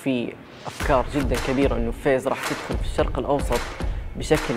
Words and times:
وفي 0.00 0.32
أفكار 0.66 1.04
جدا 1.14 1.36
كبيرة 1.48 1.76
إنه 1.76 1.90
فيز 1.90 2.28
راح 2.28 2.38
تدخل 2.38 2.76
في 2.82 2.90
الشرق 2.90 3.18
الأوسط 3.18 3.60
بشكل 4.16 4.54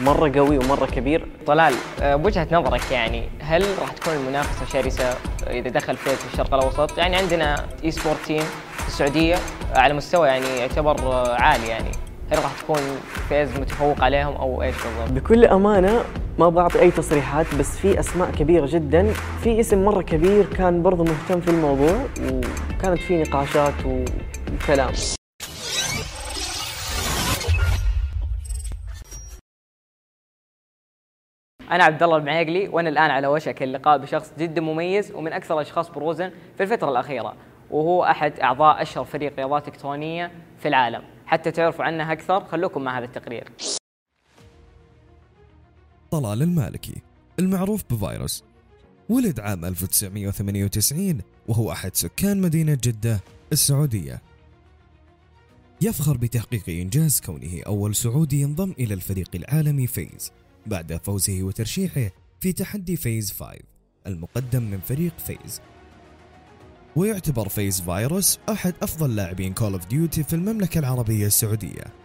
مرة 0.00 0.32
قوي 0.36 0.58
ومرة 0.58 0.86
كبير 0.86 1.26
طلال 1.46 1.74
آه، 2.02 2.16
بوجهة 2.16 2.46
نظرك 2.52 2.92
يعني 2.92 3.28
هل 3.40 3.64
راح 3.80 3.92
تكون 3.92 4.14
المنافسة 4.14 4.66
شرسة 4.66 5.16
إذا 5.46 5.70
دخل 5.70 5.96
فيز 5.96 6.14
في 6.14 6.32
الشرق 6.32 6.54
الأوسط؟ 6.54 6.98
يعني 6.98 7.16
عندنا 7.16 7.66
esports 7.84 8.18
team 8.26 8.42
في 8.78 8.88
السعودية 8.88 9.36
على 9.74 9.94
مستوى 9.94 10.28
يعني 10.28 10.46
يعتبر 10.46 10.96
عالي 11.30 11.68
يعني 11.68 11.90
هل 12.32 12.38
راح 12.38 12.52
تكون 12.60 12.80
فيز 13.28 13.58
متفوق 13.58 14.04
عليهم 14.04 14.36
أو 14.36 14.62
إيش 14.62 14.74
بالضبط؟ 14.74 15.12
بكل 15.12 15.44
أمانة 15.44 16.04
ما 16.40 16.48
بعطي 16.48 16.80
أي 16.80 16.90
تصريحات 16.90 17.54
بس 17.54 17.78
في 17.78 18.00
أسماء 18.00 18.30
كبيرة 18.30 18.66
جدا. 18.68 19.12
في 19.42 19.60
اسم 19.60 19.84
مرة 19.84 20.02
كبير 20.02 20.54
كان 20.54 20.82
برضه 20.82 21.04
مهتم 21.04 21.40
في 21.40 21.48
الموضوع 21.50 22.06
وكانت 22.22 22.98
في 22.98 23.22
نقاشات 23.22 23.74
وكلام. 23.86 24.92
أنا 31.70 31.84
عبد 31.84 32.02
الله 32.02 32.16
المعيقلي 32.16 32.68
وأنا 32.68 32.88
الآن 32.88 33.10
على 33.10 33.26
وشك 33.26 33.62
اللقاء 33.62 33.98
بشخص 33.98 34.32
جدا 34.38 34.60
مميز 34.60 35.12
ومن 35.12 35.32
أكثر 35.32 35.54
الأشخاص 35.54 35.90
بروزا 35.90 36.32
في 36.56 36.62
الفترة 36.62 36.90
الأخيرة 36.90 37.34
وهو 37.70 38.04
أحد 38.04 38.40
أعضاء 38.40 38.82
أشهر 38.82 39.04
فريق 39.04 39.36
رياضات 39.36 39.68
إلكترونية 39.68 40.30
في 40.58 40.68
العالم. 40.68 41.02
حتى 41.26 41.50
تعرفوا 41.50 41.84
عنه 41.84 42.12
أكثر 42.12 42.44
خلوكم 42.44 42.82
مع 42.82 42.98
هذا 42.98 43.04
التقرير. 43.04 43.44
طلال 46.10 46.42
المالكي 46.42 47.02
المعروف 47.38 47.84
بفيروس. 47.90 48.44
ولد 49.08 49.40
عام 49.40 49.64
1998 49.64 51.20
وهو 51.48 51.72
أحد 51.72 51.96
سكان 51.96 52.40
مدينة 52.40 52.78
جدة 52.84 53.20
السعودية. 53.52 54.22
يفخر 55.80 56.16
بتحقيق 56.16 56.68
إنجاز 56.68 57.20
كونه 57.20 57.62
أول 57.66 57.94
سعودي 57.94 58.40
ينضم 58.40 58.74
إلى 58.78 58.94
الفريق 58.94 59.28
العالمي 59.34 59.86
فيز 59.86 60.32
بعد 60.66 61.00
فوزه 61.04 61.42
وترشيحه 61.42 62.10
في 62.40 62.52
تحدي 62.52 62.96
فيز 62.96 63.32
5 63.32 63.58
المقدم 64.06 64.62
من 64.62 64.80
فريق 64.80 65.18
فيز. 65.18 65.60
ويعتبر 66.96 67.48
فيز 67.48 67.80
فيروس 67.80 68.38
أحد 68.48 68.74
أفضل 68.82 69.16
لاعبين 69.16 69.54
Call 69.54 69.72
of 69.72 69.86
Duty 69.86 70.22
في 70.22 70.32
المملكة 70.32 70.78
العربية 70.78 71.26
السعودية. 71.26 71.99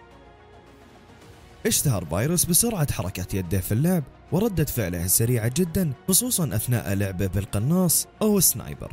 اشتهر 1.66 2.06
فيروس 2.06 2.46
بسرعة 2.46 2.94
حركة 2.94 3.36
يده 3.38 3.60
في 3.60 3.72
اللعب 3.72 4.04
وردة 4.32 4.66
فعله 4.66 5.06
السريعة 5.06 5.52
جدا 5.58 5.94
خصوصا 6.08 6.56
أثناء 6.56 6.94
لعبه 6.94 7.28
بالقناص 7.28 8.08
أو 8.22 8.38
ال 8.38 8.46
sniper 8.46 8.92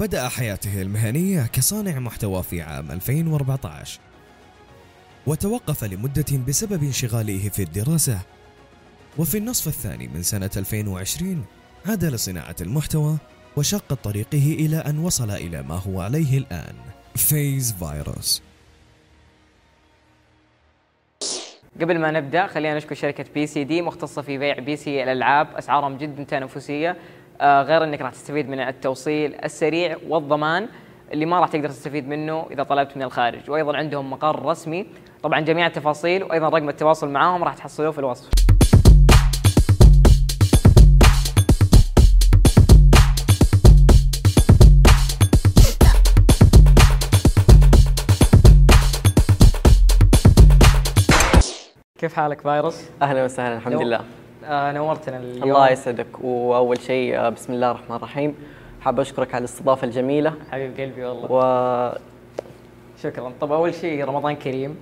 بدأ 0.00 0.28
حياته 0.28 0.82
المهنية 0.82 1.46
كصانع 1.46 1.98
محتوى 1.98 2.42
في 2.42 2.62
عام 2.62 2.90
2014 2.90 4.00
وتوقف 5.26 5.84
لمدة 5.84 6.38
بسبب 6.48 6.82
انشغاله 6.82 7.48
في 7.48 7.62
الدراسة. 7.62 8.20
وفي 9.18 9.38
النصف 9.38 9.68
الثاني 9.68 10.08
من 10.08 10.22
سنة 10.22 10.50
2020 10.56 11.44
عاد 11.86 12.04
لصناعة 12.04 12.56
المحتوى 12.60 13.16
وشق 13.56 13.94
طريقه 13.94 14.52
إلى 14.52 14.76
أن 14.76 14.98
وصل 14.98 15.30
إلى 15.30 15.62
ما 15.62 15.74
هو 15.74 16.00
عليه 16.00 16.38
الآن 16.38 16.74
فيز 17.16 17.72
فيروس. 17.72 18.42
قبل 21.80 21.98
ما 21.98 22.10
نبدأ 22.10 22.46
خلينا 22.46 22.76
نشكر 22.76 22.94
شركة 22.94 23.24
PCD 23.34 23.82
مختصة 23.82 24.22
في 24.22 24.38
بيع 24.38 24.58
PC 24.58 25.02
الألعاب. 25.02 25.48
أسعارهم 25.56 25.96
جدا 25.96 26.22
تنافسية. 26.22 26.96
آه 27.40 27.62
غير 27.62 27.84
إنك 27.84 28.00
راح 28.00 28.10
تستفيد 28.10 28.48
من 28.48 28.60
التوصيل 28.60 29.34
السريع 29.44 29.96
والضمان 30.08 30.68
اللي 31.12 31.26
ما 31.26 31.40
راح 31.40 31.48
تقدر 31.48 31.68
تستفيد 31.68 32.08
منه 32.08 32.46
إذا 32.50 32.62
طلبت 32.62 32.96
من 32.96 33.02
الخارج. 33.02 33.50
وأيضا 33.50 33.76
عندهم 33.76 34.10
مقر 34.10 34.46
رسمي. 34.46 34.86
طبعا 35.22 35.40
جميع 35.40 35.66
التفاصيل 35.66 36.22
وأيضا 36.22 36.48
رقم 36.48 36.68
التواصل 36.68 37.08
معاهم 37.10 37.44
راح 37.44 37.54
تحصلوه 37.54 37.90
في 37.90 37.98
الوصف. 37.98 38.47
حالك 52.18 52.40
فيروس؟ 52.40 52.84
أهلا 53.02 53.24
وسهلا 53.24 53.56
الحمد 53.56 53.82
لله. 53.82 54.00
آه 54.44 54.72
نورتنا 54.72 55.16
اليوم. 55.16 55.42
الله 55.42 55.70
يسعدك. 55.70 56.06
وأول 56.24 56.80
شيء 56.80 57.18
آه، 57.18 57.28
بسم 57.28 57.52
الله 57.52 57.70
الرحمن 57.70 57.96
الرحيم. 57.96 58.34
حاب 58.80 59.00
أشكرك 59.00 59.34
على 59.34 59.40
الاستضافة 59.40 59.84
الجميلة. 59.84 60.34
حبيب 60.50 60.80
قلبي 60.80 61.04
والله. 61.04 61.32
و 61.32 61.98
شكرا. 63.02 63.32
طب 63.40 63.52
أول 63.52 63.74
شيء 63.74 64.04
رمضان 64.04 64.36
كريم. 64.36 64.76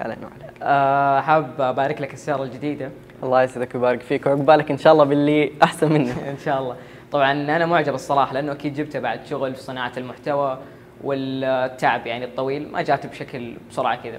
أهلا 0.00 0.16
وسهلا. 0.16 0.52
آه 0.62 1.20
حاب 1.20 1.60
أبارك 1.60 2.00
لك 2.00 2.14
السيارة 2.14 2.42
الجديدة. 2.42 2.90
الله 3.22 3.42
يسعدك 3.42 3.74
ويبارك 3.74 4.00
فيك 4.00 4.26
وعقبالك 4.26 4.70
إن 4.70 4.78
شاء 4.78 4.92
الله 4.92 5.04
باللي 5.04 5.52
أحسن 5.62 5.92
منه. 5.92 6.12
إن 6.30 6.38
شاء 6.44 6.58
الله. 6.58 6.76
طبعا 7.12 7.32
أنا 7.32 7.66
معجب 7.66 7.94
الصراحة 7.94 8.34
لأنه 8.34 8.52
أكيد 8.52 8.74
جبته 8.74 8.98
بعد 8.98 9.26
شغل 9.26 9.54
في 9.54 9.62
صناعة 9.62 9.92
المحتوى 9.96 10.58
والتعب 11.04 12.06
يعني 12.06 12.24
الطويل 12.24 12.72
ما 12.72 12.82
جاته 12.82 13.08
بشكل 13.08 13.54
بسرعة 13.70 14.02
كذا. 14.02 14.18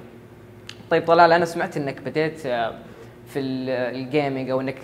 طيب 0.91 1.05
طلال 1.07 1.31
أنا 1.31 1.45
سمعت 1.45 1.77
إنك 1.77 2.01
بديت 2.01 2.45
آه، 2.45 2.73
في 3.27 3.39
ال- 3.39 3.69
الجيمنج 3.69 4.49
أو 4.49 4.61
إنك 4.61 4.75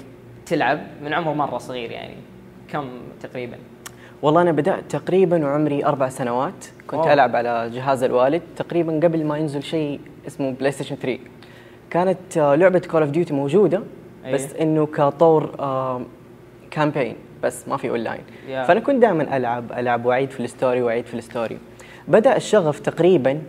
تلعب 0.46 0.80
من 1.04 1.14
عمر 1.14 1.34
مرة 1.34 1.58
صغير 1.58 1.92
يعني 1.92 2.16
كم 2.72 2.88
تقريبا 3.22 3.58
والله 4.22 4.42
أنا 4.42 4.52
بدأت 4.52 4.84
تقريبا 4.90 5.46
وعمري 5.46 5.86
أربع 5.86 6.10
سنوات 6.10 6.66
كنت 6.88 7.00
أوه. 7.00 7.14
ألعب 7.14 7.36
على 7.36 7.70
جهاز 7.74 8.04
الوالد 8.04 8.42
تقريبا 8.58 8.94
قبل 9.04 9.26
ما 9.26 9.38
ينزل 9.38 9.64
شيء 9.64 10.00
اسمه 10.28 10.52
PlayStation 10.52 10.96
3 10.96 11.20
كانت 11.90 12.38
آه، 12.38 12.56
لعبة 12.56 12.80
Call 12.80 13.02
of 13.02 13.12
Duty 13.12 13.34
موجودة 13.34 13.82
بس 14.34 14.54
أيه. 14.54 14.62
إنه 14.64 14.86
كطور 14.86 15.46
campaign 16.72 17.16
بس 17.44 17.68
ما 17.68 17.78
في 17.78 17.90
اونلاين 17.90 18.22
يا. 18.48 18.64
فأنا 18.64 18.80
كنت 18.80 19.02
دائما 19.02 19.38
ألعب 19.38 19.72
ألعب 19.72 20.06
واعيد 20.06 20.32
في 20.32 20.40
ال 20.40 20.47
story 20.47 20.82
واعيد 20.82 21.06
في 21.06 21.14
ال 21.14 21.21
story 21.21 21.58
بدأ 22.08 22.36
الشغف 22.36 22.80
تقريبا 22.80 23.42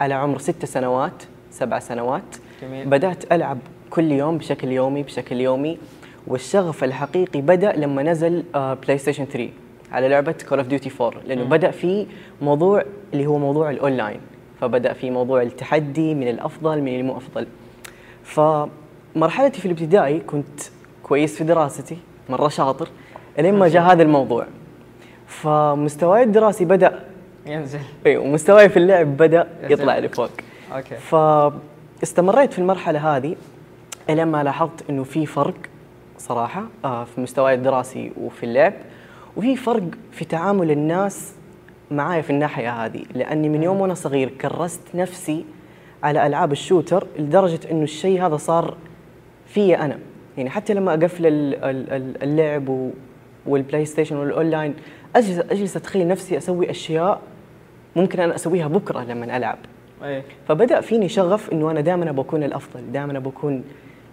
على 0.00 0.14
عمر 0.14 0.38
ست 0.38 0.64
سنوات 0.64 1.22
سبع 1.50 1.78
سنوات. 1.78 2.36
جميل. 2.62 2.86
بدأت 2.86 3.32
ألعب 3.32 3.58
كل 3.90 4.12
يوم 4.12 4.38
بشكل 4.38 4.68
يومي 4.68 5.02
بشكل 5.02 5.40
يومي. 5.40 5.78
والشغف 6.26 6.84
الحقيقي 6.84 7.40
بدأ 7.40 7.72
لما 7.72 8.02
نزل 8.02 8.44
PlayStation 8.54 9.24
3 9.24 9.50
على 9.92 10.08
لعبة 10.08 10.34
Call 10.48 10.58
of 10.58 10.68
Duty 10.68 10.90
4 11.00 11.20
لأنه 11.26 11.42
مم. 11.44 11.48
بدأ 11.48 11.70
في 11.70 12.06
موضوع 12.42 12.84
اللي 13.12 13.26
هو 13.26 13.38
موضوع 13.38 13.70
الاونلاين 13.70 14.20
فبدأ 14.60 14.92
في 14.92 15.10
موضوع 15.10 15.42
التحدي 15.42 16.14
من 16.14 16.28
الأفضل 16.28 16.80
من 16.82 17.00
المو 17.00 17.16
أفضل. 17.16 17.46
فمرحلتي 18.24 19.60
في 19.60 19.66
الابتدائي 19.66 20.20
كنت 20.20 20.60
كويس 21.02 21.36
في 21.36 21.44
دراستي 21.44 21.96
مرة 22.28 22.48
شاطر 22.48 22.88
إلين 23.38 23.54
ما 23.54 23.68
جاء 23.68 23.82
هذا 23.82 24.02
الموضوع. 24.02 24.46
فمستواي 25.26 26.22
الدراسي 26.22 26.64
بدأ 26.64 27.04
ينزل. 27.48 27.78
اي 28.06 28.16
ومستواي 28.16 28.68
في 28.68 28.76
اللعب 28.76 29.16
بدأ 29.16 29.48
يا 29.62 29.72
يطلع. 29.72 29.98
لفوق 29.98 30.30
okay. 30.74 30.94
فاستمريت 30.94 32.52
في 32.52 32.58
المرحلة 32.58 33.16
هذه 33.16 33.36
إلين 34.10 34.26
ما 34.28 34.42
لاحظت 34.42 34.90
إنه 34.90 35.04
في 35.04 35.26
فرق 35.26 35.54
صراحة 36.18 36.64
آه، 36.84 37.04
في 37.04 37.20
مستواي 37.20 37.54
الدراسي 37.54 38.12
وفي 38.20 38.46
اللعب 38.46 38.72
وفي 39.36 39.56
فرق 39.56 39.82
في 40.12 40.24
تعامل 40.24 40.70
الناس 40.70 41.32
معايا 41.90 42.22
في 42.22 42.30
الناحية 42.30 42.84
هذه. 42.84 43.02
لأني 43.14 43.48
من 43.48 43.62
يوم 43.62 43.80
وأنا 43.80 43.94
صغير 43.94 44.28
كرست 44.28 44.80
نفسي 44.94 45.44
على 46.02 46.26
ألعاب 46.26 46.52
ال 46.52 46.59
shooter 46.59 47.06
لدرجة 47.18 47.60
إنه 47.70 47.82
الشيء 47.82 48.26
هذا 48.26 48.36
صار 48.36 48.76
في 49.46 49.78
أنا. 49.78 49.98
يعني 50.36 50.50
حتى 50.50 50.74
لما 50.74 50.94
أقفل 50.94 51.26
ال- 51.26 51.64
ال- 51.64 51.90
ال- 51.92 52.22
اللعب 52.22 52.90
وال 53.46 53.84
PlayStation 53.84 54.16
وال 54.16 54.31
online 54.31 54.74
اجلس 55.16 55.38
أجلس 55.38 55.76
أتخيل 55.76 56.08
نفسي 56.08 56.36
أسوي 56.38 56.70
أشياء 56.70 57.20
ممكن 57.98 58.20
أنا 58.20 58.34
أسويها 58.34 58.68
بكرة 58.68 59.00
لما 59.00 59.36
ألعب. 59.36 59.58
إيه. 60.02 60.22
فبدأ 60.48 60.80
فيني 60.80 61.08
شغف 61.08 61.52
إنه 61.52 61.70
أنا 61.70 61.80
دائما 61.80 62.12
بكون 62.12 62.42
الأفضل 62.42 62.92
دائما 62.92 63.18
بكون 63.18 63.64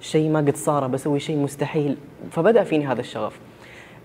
شيء 0.01 0.29
ما 0.29 0.39
قد 0.39 0.55
صار 0.55 0.87
بسوي 0.87 1.19
شيء 1.19 1.37
مستحيل. 1.37 1.97
فبدأ 2.31 2.63
فيني 2.63 2.87
هذا 2.87 2.99
الشغف. 2.99 3.39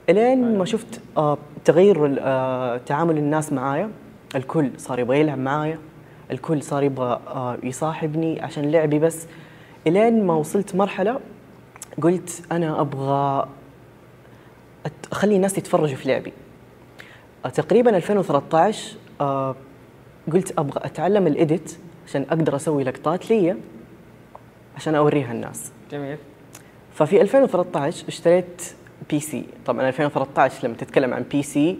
إلين 0.08 0.58
ما 0.58 0.64
شفت 0.64 1.00
آه 1.16 1.38
تغير 1.64 2.16
آه 2.20 2.76
تعامل 2.86 3.18
الناس 3.18 3.52
معايا 3.52 3.90
الكل 4.36 4.70
صار 4.76 4.98
يبغى 4.98 5.20
يلعب 5.20 5.38
معايا 5.38 5.78
الكل 6.30 6.62
صار 6.62 6.82
يبغى 6.82 7.20
آه 7.28 7.58
يصاحبني 7.62 8.42
عشان 8.42 8.70
لعبي 8.70 8.98
بس. 8.98 9.26
إلين 9.86 10.26
ما 10.26 10.34
وصلت 10.34 10.74
مرحلة 10.74 11.20
قلت 12.02 12.42
أنا 12.52 12.80
أبغى 12.80 13.48
أخلي 15.12 15.36
الناس 15.36 15.58
يتفرجوا 15.58 15.96
في 15.96 16.08
لعبي. 16.08 16.32
تقريبا 17.54 17.96
2013 17.96 18.96
آه، 19.20 19.54
قلت 20.32 20.58
أبغى 20.58 20.80
أتعلم 20.84 21.26
ال 21.26 21.36
edit 21.36 21.76
عشان 22.06 22.26
أقدر 22.30 22.56
أسوي 22.56 22.84
لقطات 22.84 23.30
لي 23.30 23.56
عشان 24.76 24.94
أوريها 24.94 25.32
الناس. 25.32 25.72
جميل. 25.92 26.16
ففي 26.94 27.20
2013 27.20 28.08
اشتريت 28.08 28.62
PC 29.10 29.44
طبعا 29.66 29.88
2013 29.88 30.68
لما 30.68 30.76
تتكلم 30.76 31.14
عن 31.14 31.22
PC 31.22 31.78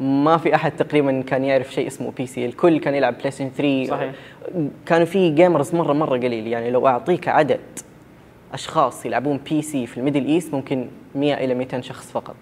ما 0.00 0.36
في 0.36 0.54
أحد 0.54 0.76
تقريبا 0.76 1.22
كان 1.22 1.44
يعرف 1.44 1.72
شيء 1.74 1.86
اسمه 1.86 2.10
PC 2.10 2.46
الكل 2.46 2.80
كان 2.80 2.94
يلعب 2.94 3.18
PlayStation 3.18 3.50
3 3.50 3.90
صحيح. 3.90 4.14
كانوا 4.86 5.06
في 5.06 5.30
gamers 5.30 5.74
مرة 5.74 5.92
مرة 5.92 6.18
قليل. 6.18 6.46
يعني 6.46 6.70
لو 6.70 6.86
أعطيك 6.86 7.28
عدد 7.28 7.60
أشخاص 8.52 9.06
يلعبون 9.06 9.40
PC 9.50 9.86
في 9.86 9.98
ال 9.98 10.02
Middle 10.02 10.26
East 10.26 10.54
ممكن 10.54 10.88
100 11.14 11.44
إلى 11.44 11.54
200 11.54 11.80
شخص 11.80 12.10
فقط. 12.10 12.36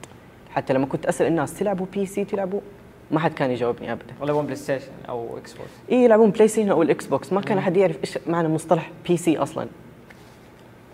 حتى 0.51 0.73
لما 0.73 0.87
كنت 0.87 1.07
أسأل 1.07 1.27
الناس 1.27 1.59
تلعبوا 1.59 1.87
PC 1.93 2.25
تلعبوا 2.25 2.61
ما 3.11 3.21
حد 3.21 3.33
كان 3.35 3.51
يجاوبني 3.51 3.93
ابدا. 3.93 4.15
ولا 4.21 4.33
PlayStation 4.33 4.93
أو 5.09 5.39
Xbox 5.39 5.71
اي 5.93 6.05
يلعبون 6.05 6.31
PlayStation 6.31 6.71
أو 6.71 6.83
ال 6.83 7.07
Xbox 7.07 7.33
ما 7.33 7.41
كان 7.41 7.59
احد 7.59 7.77
يعرف 7.77 7.97
إيش 8.01 8.19
معنى 8.27 8.49
مصطلح 8.49 8.91
PC 9.09 9.39
أصلا. 9.39 9.67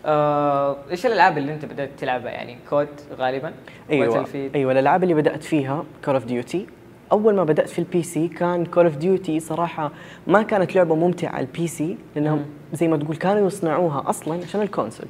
آه، 0.06 0.76
إيش 0.90 1.06
الألعاب 1.06 1.38
اللي 1.38 1.54
أنت 1.54 1.64
بدأت 1.64 1.90
تلعبها؟ 1.98 2.30
يعني 2.30 2.58
COD 2.70 2.88
غالبا؟ 3.18 3.52
أيوه. 3.90 4.26
أيوه 4.54 4.72
الألعاب 4.72 5.02
اللي 5.02 5.14
بدأت 5.14 5.42
فيها 5.42 5.84
Call 6.04 6.14
of 6.14 6.24
Duty 6.24 6.66
أول 7.12 7.34
ما 7.34 7.44
بدأت 7.44 7.68
في 7.68 7.78
ال 7.78 8.02
PC 8.02 8.28
كان 8.28 8.66
Call 8.66 8.84
of 8.84 8.96
Duty 8.96 9.40
صراحة 9.40 9.92
ما 10.26 10.42
كانت 10.42 10.74
لعبة 10.74 10.94
ممتعة 10.94 11.30
على 11.30 11.46
ال 11.46 11.66
PC 11.66 11.96
لأنهم 12.16 12.38
مم. 12.38 12.44
زي 12.72 12.88
ما 12.88 12.96
تقول 12.96 13.16
كانوا 13.16 13.46
يصنعوها 13.46 14.10
أصلا 14.10 14.42
عشان 14.42 14.60
ال 14.60 14.65
console. 14.65 15.06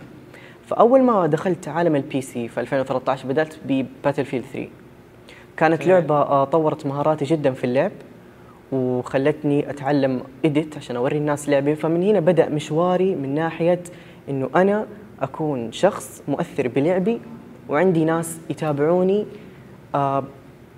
فأول 0.66 1.02
ما 1.02 1.26
دخلت 1.26 1.68
عالم 1.68 1.96
ال 1.96 2.20
PC 2.20 2.48
في 2.48 2.60
2013 2.60 3.28
بدأت 3.28 3.54
ب 3.64 4.24
Battlefield 4.24 4.44
3 4.52 4.68
كانت. 5.56 5.86
لعبة 5.86 6.14
آه، 6.14 6.44
طورت 6.44 6.86
مهاراتي 6.86 7.24
جدا 7.24 7.52
في 7.52 7.64
اللعب 7.64 7.92
وخلتني 8.72 9.70
أتعلم 9.70 10.20
edit 10.44 10.76
عشان 10.76 10.96
أوري 10.96 11.16
الناس 11.16 11.48
لعبي. 11.48 11.74
فمن 11.76 12.02
هنا 12.02 12.20
بدأ 12.20 12.48
مشواري 12.48 13.14
من 13.14 13.34
ناحية 13.34 13.80
إنه 14.28 14.50
أنا 14.56 14.86
أكون 15.22 15.72
شخص 15.72 16.22
مؤثر 16.28 16.68
بلعبي 16.68 17.20
وعندي 17.68 18.04
ناس 18.04 18.38
يتابعوني 18.50 19.26
آه، 19.94 20.24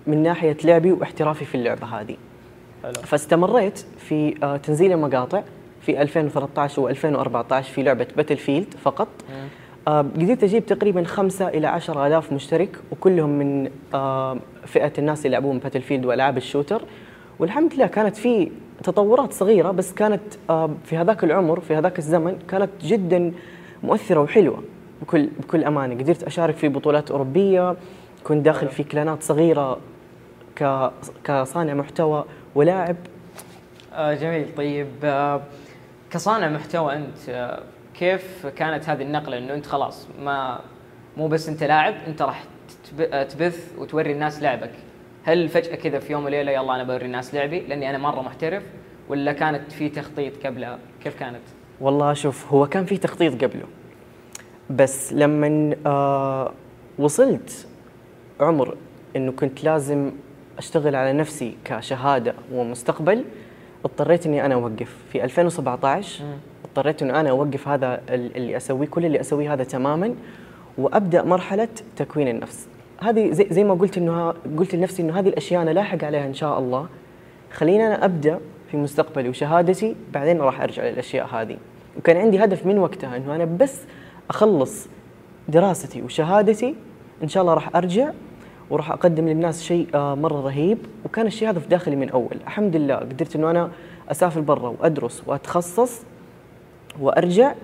من 0.07 0.23
ناحية 0.23 0.57
لعبي 0.65 0.93
واحترافي 0.93 1.45
في 1.45 1.55
اللعبة 1.55 1.87
هذه. 1.87 2.17
حلو. 2.83 2.93
فاستمريت 2.93 3.85
في 3.99 4.35
آه، 4.43 4.57
تنزيل 4.57 4.93
المقاطع 4.93 5.43
في 5.81 6.03
2013 6.03 6.95
و2014 6.95 7.55
في 7.63 7.83
لعبة 7.83 8.07
Battlefield 8.17 8.75
فقط 8.83 9.09
قدرت 9.87 10.45
أجيب 10.45 10.67
تقريبا 10.67 11.05
خمسة 11.05 11.49
إلى 11.49 11.67
عشرة 11.67 12.07
آلاف 12.07 12.33
مشترك 12.33 12.77
وكلهم 12.93 13.31
من 13.31 13.71
آه، 13.95 14.37
فئة 14.67 14.93
الناس 14.99 15.27
اللي 15.27 15.37
يلعبون 15.37 15.59
Battlefield 15.59 16.05
وألعاب 16.07 16.37
ال 16.37 16.42
shooter. 16.42 16.83
والحمد 17.39 17.75
لله 17.75 17.87
كانت 17.87 18.17
في 18.17 18.51
تطورات 18.83 19.33
صغيرة 19.33 19.71
بس 19.71 19.93
كانت 19.93 20.23
آه، 20.51 20.71
في 20.85 20.97
هذاك 20.97 21.25
العمر 21.25 21.61
في 21.61 21.75
هذاك 21.75 21.99
الزمن 21.99 22.39
كانت 22.49 22.71
جدا 22.83 23.33
مؤثرة 23.83 24.21
وحلوة 24.21 24.63
بكل 25.03 25.27
بكل 25.27 25.65
أمانة. 25.65 25.95
قدرت 25.95 26.23
أشارك 26.23 26.55
في 26.55 26.69
بطولات 26.69 27.11
أوروبية 27.11 27.77
كنت 28.25 28.45
داخل 28.45 28.69
في 28.69 28.85
كلانات 28.85 29.23
صغيرة 29.23 29.79
كصانع 31.25 31.75
محتوى 31.75 32.25
ولاعب. 32.55 32.97
آه 33.95 34.15
جميل. 34.15 34.47
طيب 34.57 34.89
آه 35.05 35.41
كصانع 36.11 36.49
محتوى 36.49 36.97
أنت 36.97 37.29
آه 37.29 37.63
كيف 37.99 38.47
كانت 38.47 38.89
هذه 38.89 39.03
النقلة؟ 39.03 39.39
إنه 39.39 39.55
أنت 39.55 39.67
خلاص 39.67 40.09
ما 40.23 40.61
مو 41.17 41.29
بس 41.29 41.49
أنت 41.49 41.63
لاعب 41.65 41.95
أنت 42.07 42.23
راح 42.23 42.45
تب- 42.91 43.29
تبث 43.29 43.73
وتوري 43.79 44.13
الناس 44.13 44.43
لعبك. 44.43 44.71
هل 45.25 45.49
فجأة 45.49 45.75
كذا 45.77 45.99
في 45.99 46.13
يوم 46.13 46.25
وليلة 46.25 46.53
يلا 46.53 46.75
أنا 46.75 46.85
بوري 46.85 47.07
الناس 47.07 47.35
لعبي؟ 47.35 47.61
لأني 47.61 47.91
أنا 47.91 47.99
مرة 47.99 48.21
محترف 48.23 48.63
ولا 49.09 49.33
كانت 49.33 49.73
في 49.73 49.89
تخطيط 49.89 50.47
قبلها 50.47 50.79
كيف 51.05 51.19
كانت؟ 51.21 51.41
والله 51.81 52.13
شوف 52.13 52.53
هو 52.53 52.67
كان 52.67 52.85
في 52.85 52.97
تخطيط 52.99 53.45
قبله. 53.45 53.65
بس 54.71 55.13
لما 55.13 55.77
آه 55.87 56.53
وصلت 56.99 57.67
عمر 58.41 58.77
إنه 59.17 59.33
كنت 59.33 59.65
لازم 59.65 60.13
أشتغل 60.59 60.95
على 60.97 61.13
نفسي 61.13 61.57
كشهادة 61.65 62.35
ومستقبل 62.53 63.25
اضطريت 63.85 64.27
إني 64.27 64.47
أنا 64.47 64.55
أوقف. 64.55 64.97
في 65.13 65.25
2017 65.25 66.25
مم. 66.25 66.37
اضطريت 66.77 67.03
إنه 67.03 67.21
أنا 67.21 67.31
أوقف 67.31 67.69
هذا 67.69 68.01
ال- 68.09 68.37
اللي 68.37 68.57
أسويه 68.57 68.87
كل 68.87 69.05
اللي 69.07 69.21
أسويه 69.21 69.53
هذا 69.53 69.65
تماما 69.65 70.15
وأبدأ 70.79 71.23
مرحلة 71.23 71.69
تكوين 71.97 72.29
النفس. 72.29 72.69
هذه 73.01 73.31
زي, 73.33 73.47
زي 73.51 73.65
ما 73.65 73.75
قلت 73.75 73.99
إنه 73.99 74.35
قلت 74.59 74.75
لنفسي 74.75 75.03
إنه 75.03 75.19
هذه 75.19 75.29
الأشياء 75.29 75.63
أنا 75.63 75.71
لاحق 75.71 76.05
عليها 76.05 76.27
إن 76.27 76.35
شاء 76.35 76.59
الله. 76.59 76.87
خليني 77.53 77.87
أنا 77.87 78.05
أبدأ 78.05 78.39
في 78.71 78.77
مستقبلي 78.77 79.29
وشهادتي 79.29 79.97
بعدين 80.15 80.41
راح 80.41 80.61
أرجع 80.61 80.85
للأشياء 80.85 81.27
هذه. 81.27 81.57
وكان 81.99 82.17
عندي 82.17 82.45
هدف 82.45 82.67
من 82.67 82.79
وقتها 82.79 83.17
إنه 83.17 83.35
أنا 83.37 83.45
بس 83.45 83.81
أخلص 84.31 84.89
دراستي 85.49 86.03
وشهادتي 86.03 86.75
إن 87.23 87.29
شاء 87.29 87.43
الله 87.43 87.55
راح 87.55 87.77
أرجع 87.77 88.11
وراح 88.71 88.93
أقدم 88.93 89.29
للناس 89.29 89.63
شيء 89.63 89.87
آه، 89.95 90.15
مرة 90.15 90.41
رهيب. 90.41 90.79
وكان 91.05 91.27
الشيء 91.27 91.51
هذا 91.51 91.59
في 91.61 91.69
داخلي 91.69 91.97
من 91.97 92.11
أول. 92.11 92.37
الحمد 92.47 92.77
لله 92.77 92.95
قدرت 92.95 93.37
إنه 93.37 93.51
أنا 93.51 93.71
أسافر 94.11 94.41
برا 94.41 94.69
وأدرس 94.69 95.23
وأتخصص 95.27 96.03
وأرجع 97.01 97.55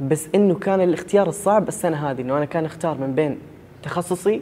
بس 0.00 0.28
إنه 0.34 0.54
كان 0.54 0.80
الاختيار 0.80 1.28
الصعب 1.28 1.68
السنة 1.68 2.10
هذه 2.10 2.20
إنه 2.20 2.36
أنا 2.36 2.44
كان 2.44 2.64
أختار 2.64 2.98
من 2.98 3.14
بين 3.14 3.38
تخصصي 3.82 4.40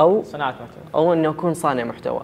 أو 0.00 0.22
صناعة 0.22 0.50
محتوى. 0.50 0.82
أو 0.94 1.12
إنه 1.12 1.30
أكون 1.30 1.54
صانع 1.54 1.84
محتوى. 1.84 2.20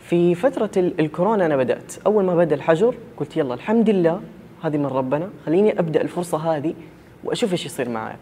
في 0.00 0.34
فترة 0.34 0.70
ال- 0.76 1.00
الكورونا 1.00 1.46
أنا 1.46 1.56
بدأت. 1.56 1.92
أول 2.06 2.24
ما 2.24 2.36
بدأ 2.36 2.54
الحجر 2.54 2.94
قلت 3.16 3.36
يلا 3.36 3.54
الحمد 3.54 3.90
لله 3.90 4.20
هذه 4.62 4.76
من 4.76 4.86
ربنا 4.86 5.28
خليني 5.46 5.78
أبدأ 5.78 6.00
الفرصة 6.00 6.38
هذه 6.56 6.74
وأشوف 7.24 7.52
إيش 7.52 7.66
يصير 7.66 7.88
معي. 7.88 8.16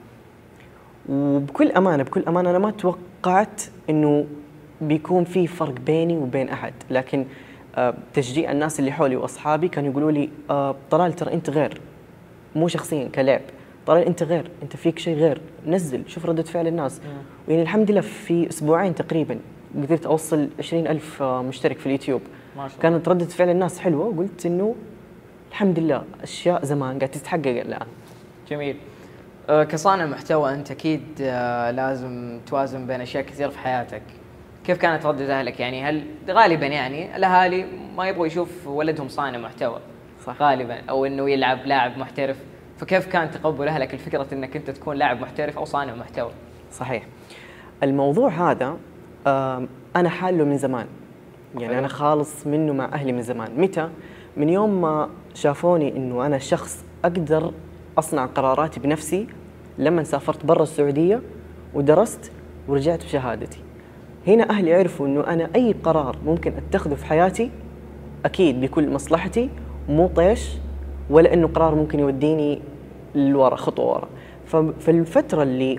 وبكل 1.08 1.72
أمانة 1.72 2.02
بكل 2.02 2.22
أمانة 2.28 2.50
أنا 2.50 2.58
ما 2.58 2.70
توقعت 2.70 3.62
إنه 3.90 4.26
بيكون 4.80 5.24
في 5.24 5.46
فرق 5.46 5.74
بيني 5.86 6.16
وبين 6.16 6.48
أحد. 6.48 6.72
لكن 6.90 7.26
آه، 7.76 7.94
تشجيع 8.14 8.52
الناس 8.52 8.80
اللي 8.80 8.92
حولي 8.92 9.16
وأصحابي 9.16 9.68
كانوا 9.68 9.90
يقولوا 9.90 10.10
لي 10.10 10.28
آه، 10.50 10.74
طلال 10.90 11.12
ترى 11.12 11.32
أنت 11.34 11.50
غير. 11.50 11.80
مو 12.56 12.68
شخصيا 12.68 13.08
كلاعب 13.14 13.40
طلال 13.86 14.04
أنت 14.04 14.22
غير 14.22 14.50
أنت 14.62 14.76
فيك 14.76 14.98
شيء 14.98 15.16
غير. 15.16 15.40
نزل 15.66 16.02
شوف 16.06 16.26
ردة 16.26 16.42
فعل 16.42 16.66
الناس. 16.66 17.00
يعني 17.48 17.62
الحمد 17.62 17.90
لله 17.90 18.00
في 18.00 18.48
أسبوعين 18.48 18.94
تقريبا 18.94 19.38
قدرت 19.76 20.06
أوصل 20.06 20.48
20 20.58 20.86
ألف 20.86 21.22
آه، 21.22 21.42
مشترك 21.42 21.78
في 21.78 21.86
اليوتيوب. 21.86 22.20
ما 22.56 22.68
شاء 22.68 22.78
الله. 22.78 22.82
كانت 22.82 23.08
ردة 23.08 23.24
فعل 23.24 23.50
الناس 23.50 23.78
حلوة. 23.78 24.06
وقلت 24.06 24.46
إنه 24.46 24.74
الحمد 25.50 25.78
لله 25.78 26.04
أشياء 26.22 26.64
زمان 26.64 26.98
قاعد 26.98 27.10
تتحقق 27.10 27.46
الآن. 27.46 27.86
جميل. 28.50 28.76
آه، 29.48 29.64
كصانع 29.64 30.06
محتوى 30.06 30.54
أنت 30.54 30.70
أكيد 30.70 31.02
آه، 31.20 31.70
لازم 31.70 32.40
توازن 32.46 32.86
بين 32.86 33.00
أشياء 33.00 33.24
كثير 33.24 33.50
في 33.50 33.58
حياتك. 33.58 34.02
كيف 34.64 34.78
كانت 34.78 35.06
ردة 35.06 35.40
اهلك 35.40 35.60
يعني 35.60 35.82
هل 35.82 36.04
غالبا 36.30 36.66
يعني 36.66 37.16
الأهالي 37.16 37.66
ما 37.96 38.08
يبغوا 38.08 38.26
يشوف 38.26 38.66
ولدهم 38.66 39.08
صانع 39.08 39.38
محتوى؟ 39.38 39.80
صح. 40.26 40.42
غالبا. 40.42 40.80
أو 40.90 41.06
إنه 41.06 41.30
يلعب 41.30 41.66
لاعب 41.66 41.98
محترف. 41.98 42.36
فكيف 42.78 43.06
كان 43.06 43.30
تقبل 43.30 43.68
اهلك 43.68 43.94
الفكرة 43.94 44.26
إنك 44.32 44.56
أنت 44.56 44.70
تكون 44.70 44.96
لاعب 44.96 45.20
محترف 45.20 45.58
أو 45.58 45.64
صانع 45.64 45.94
محتوى. 45.94 46.30
صحيح. 46.72 47.06
الموضوع 47.82 48.28
هذا 48.28 48.76
أنا 49.96 50.08
حاله 50.08 50.44
من 50.44 50.56
زمان. 50.56 50.86
يعني 51.54 51.66
حلو. 51.66 51.78
أنا 51.78 51.88
خالص 51.88 52.46
منه 52.46 52.72
مع 52.72 52.84
أهلي 52.84 53.12
من 53.12 53.22
زمان. 53.22 53.60
متى؟ 53.60 53.88
من 54.36 54.48
يوم 54.48 54.80
ما 54.80 55.10
شافوني 55.34 55.96
إنه 55.96 56.26
أنا 56.26 56.38
شخص 56.38 56.84
أقدر 57.04 57.52
أصنع 57.98 58.26
قراراتي 58.26 58.80
بنفسي 58.80 59.26
لما 59.78 60.04
سافرت 60.04 60.46
برا 60.46 60.62
السعودية 60.62 61.22
ودرست 61.74 62.32
ورجعت 62.68 63.04
بشهادتي. 63.04 63.58
هنا 64.26 64.50
أهلي 64.50 64.74
عرفوا 64.74 65.06
إنه 65.06 65.26
أنا 65.26 65.50
أي 65.54 65.74
قرار 65.82 66.16
ممكن 66.24 66.52
أتخذه 66.52 66.94
في 66.94 67.06
حياتي 67.06 67.50
أكيد 68.24 68.60
بكل 68.60 68.90
مصلحتي 68.90 69.50
مو 69.88 70.06
طيش 70.06 70.48
ولا 71.10 71.34
إنه 71.34 71.46
قرار 71.48 71.74
ممكن 71.74 72.00
يوديني 72.00 72.62
لورا 73.14 73.56
خطوة 73.56 73.86
ورا. 73.86 74.08
ففي 74.46 74.90
الفترة 74.90 75.42
اللي 75.42 75.78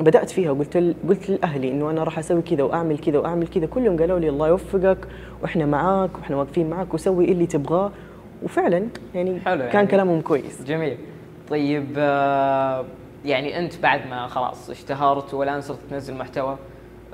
بدأت 0.00 0.30
فيها 0.30 0.52
قلت. 0.52 0.76
قلت 1.08 1.30
لأهلي 1.30 1.70
إنه 1.70 1.90
أنا 1.90 2.04
راح 2.04 2.18
أسوي 2.18 2.42
كذا 2.42 2.62
وأعمل 2.62 2.98
كذا 2.98 3.18
وأعمل 3.18 3.46
كذا 3.46 3.66
كلهم 3.66 3.98
قالوا 3.98 4.18
لي 4.18 4.28
الله 4.28 4.48
يوفقك 4.48 4.98
وإحنا 5.42 5.66
معاك 5.66 6.10
وإحنا 6.18 6.36
واقفين 6.36 6.70
معاك 6.70 6.94
وسوي 6.94 7.24
اللي 7.24 7.46
تبغاه. 7.46 7.90
وفعلا 8.42 8.86
يعني 9.14 9.40
حلو 9.40 9.58
كان 9.58 9.70
يعني. 9.74 9.86
كلامهم 9.86 10.20
كويس. 10.20 10.62
جميل. 10.62 10.96
طيب 11.50 11.86
آه، 11.98 12.84
يعني 13.24 13.58
أنت 13.58 13.82
بعد 13.82 14.06
ما 14.10 14.26
خلاص 14.26 14.70
اشتهرت 14.70 15.34
والآن 15.34 15.60
صرت 15.60 15.78
تنزل 15.90 16.14
محتوى 16.14 16.56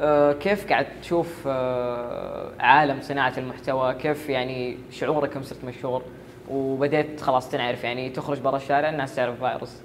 آه، 0.01 0.33
كيف 0.33 0.69
قاعد 0.69 0.87
تشوف 1.03 1.45
آه، 1.47 2.49
عالم 2.61 3.01
صناعة 3.01 3.33
المحتوى؟ 3.39 3.95
كيف 3.95 4.29
يعني 4.29 4.77
شعورك 4.91 5.35
يوم 5.35 5.45
صرت 5.45 5.65
مشهور؟ 5.65 6.03
وبديت 6.51 7.21
خلاص 7.21 7.51
تنعرف 7.51 7.85
يعني 7.85 8.11
تخرج 8.11 8.41
برا 8.41 8.57
الشارع 8.57 8.89
الناس 8.91 9.15
تعرف 9.17 9.41
فايروس 9.41 9.77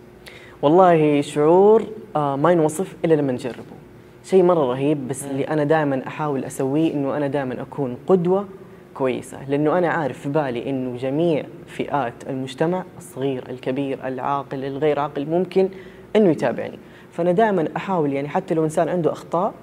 والله 0.62 1.22
شعور 1.22 1.84
آه 2.16 2.36
ما 2.36 2.52
ينوصف 2.52 2.96
إلا 3.06 3.14
لما 3.14 3.32
نجربه. 3.32 3.78
شيء 4.24 4.44
مرة 4.44 4.72
رهيب 4.72 5.08
بس 5.08 5.24
اللي 5.26 5.44
أنا 5.44 5.64
دائما 5.64 6.08
أحاول 6.08 6.44
أسويه 6.46 6.94
إنه 6.94 7.18
أنا 7.18 7.28
دائما 7.28 7.62
أكون 7.62 7.98
قدوة 8.08 8.46
كويسة 8.94 9.50
لأنه 9.50 9.78
أنا 9.78 9.88
عارف 9.88 10.20
في 10.20 10.30
بالي 10.30 10.70
إنه 10.70 10.98
جميع 10.98 11.44
فئات 11.68 12.14
المجتمع 12.30 12.84
الصغير 12.98 13.44
الكبير 13.50 14.08
العاقل 14.08 14.66
الغير 14.66 15.00
عاقل 15.00 15.26
ممكن 15.26 15.70
إنه 16.16 16.30
يتابعني. 16.30 16.80
فأنا 17.12 17.32
دائما 17.32 17.68
أحاول 17.78 18.14
يعني 18.14 18.30
حتى 18.30 18.54
لو 18.54 18.64
إنسان 18.64 18.90
عنده 18.90 19.12
أخطاء 19.12 19.54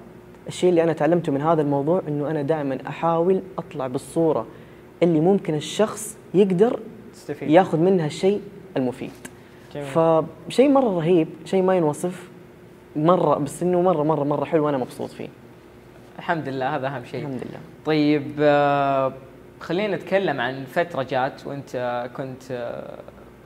الشيء 0.47 0.69
اللي 0.69 0.83
أنا 0.83 0.93
تعلمته 0.93 1.31
من 1.31 1.41
هذا 1.41 1.61
الموضوع 1.61 2.01
إنه 2.07 2.31
أنا 2.31 2.41
دائما 2.41 2.77
أحاول 2.87 3.41
أطلع 3.57 3.87
بالصورة 3.87 4.45
اللي 5.03 5.19
ممكن 5.19 5.55
الشخص 5.55 6.17
يقدر 6.33 6.79
تستفيد. 7.13 7.49
ياخذ 7.49 7.77
منها 7.77 8.05
الشيء 8.05 8.41
المفيد. 8.77 9.11
جميل. 9.75 9.87
فشيء 9.87 10.69
مرة 10.69 10.97
رهيب 10.97 11.27
شيء 11.45 11.61
ما 11.61 11.75
ينوصف. 11.77 12.29
مرة 12.95 13.35
بس 13.35 13.63
إنه 13.63 13.81
مرة 13.81 14.03
مرة 14.03 14.23
مرة 14.23 14.45
حلو 14.45 14.65
وأنا 14.65 14.77
مبسوط 14.77 15.09
فيه. 15.09 15.27
الحمد 16.17 16.49
لله 16.49 16.75
هذا 16.75 16.87
أهم 16.87 17.05
شيء. 17.05 17.19
الحمد 17.19 17.41
لله. 17.41 17.59
طيب 17.85 18.31
آه، 18.39 19.13
خلينا 19.59 19.95
نتكلم 19.95 20.41
عن 20.41 20.63
فترة 20.63 21.03
جات 21.03 21.47
وأنت 21.47 22.09
كنت 22.17 22.51
آه، 22.51 22.97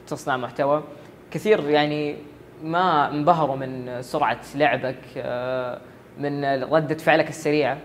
تصنع 0.08 0.38
محتوى. 0.38 0.84
كثير 1.32 1.70
يعني 1.70 2.16
ما 2.64 3.12
انبهروا 3.12 3.56
من 3.56 4.02
سرعة 4.02 4.40
لعبك 4.56 5.00
آه، 5.18 5.80
من 6.20 6.46
ردة 6.64 6.96
فعلك 6.98 7.30
السريعة 7.30 7.78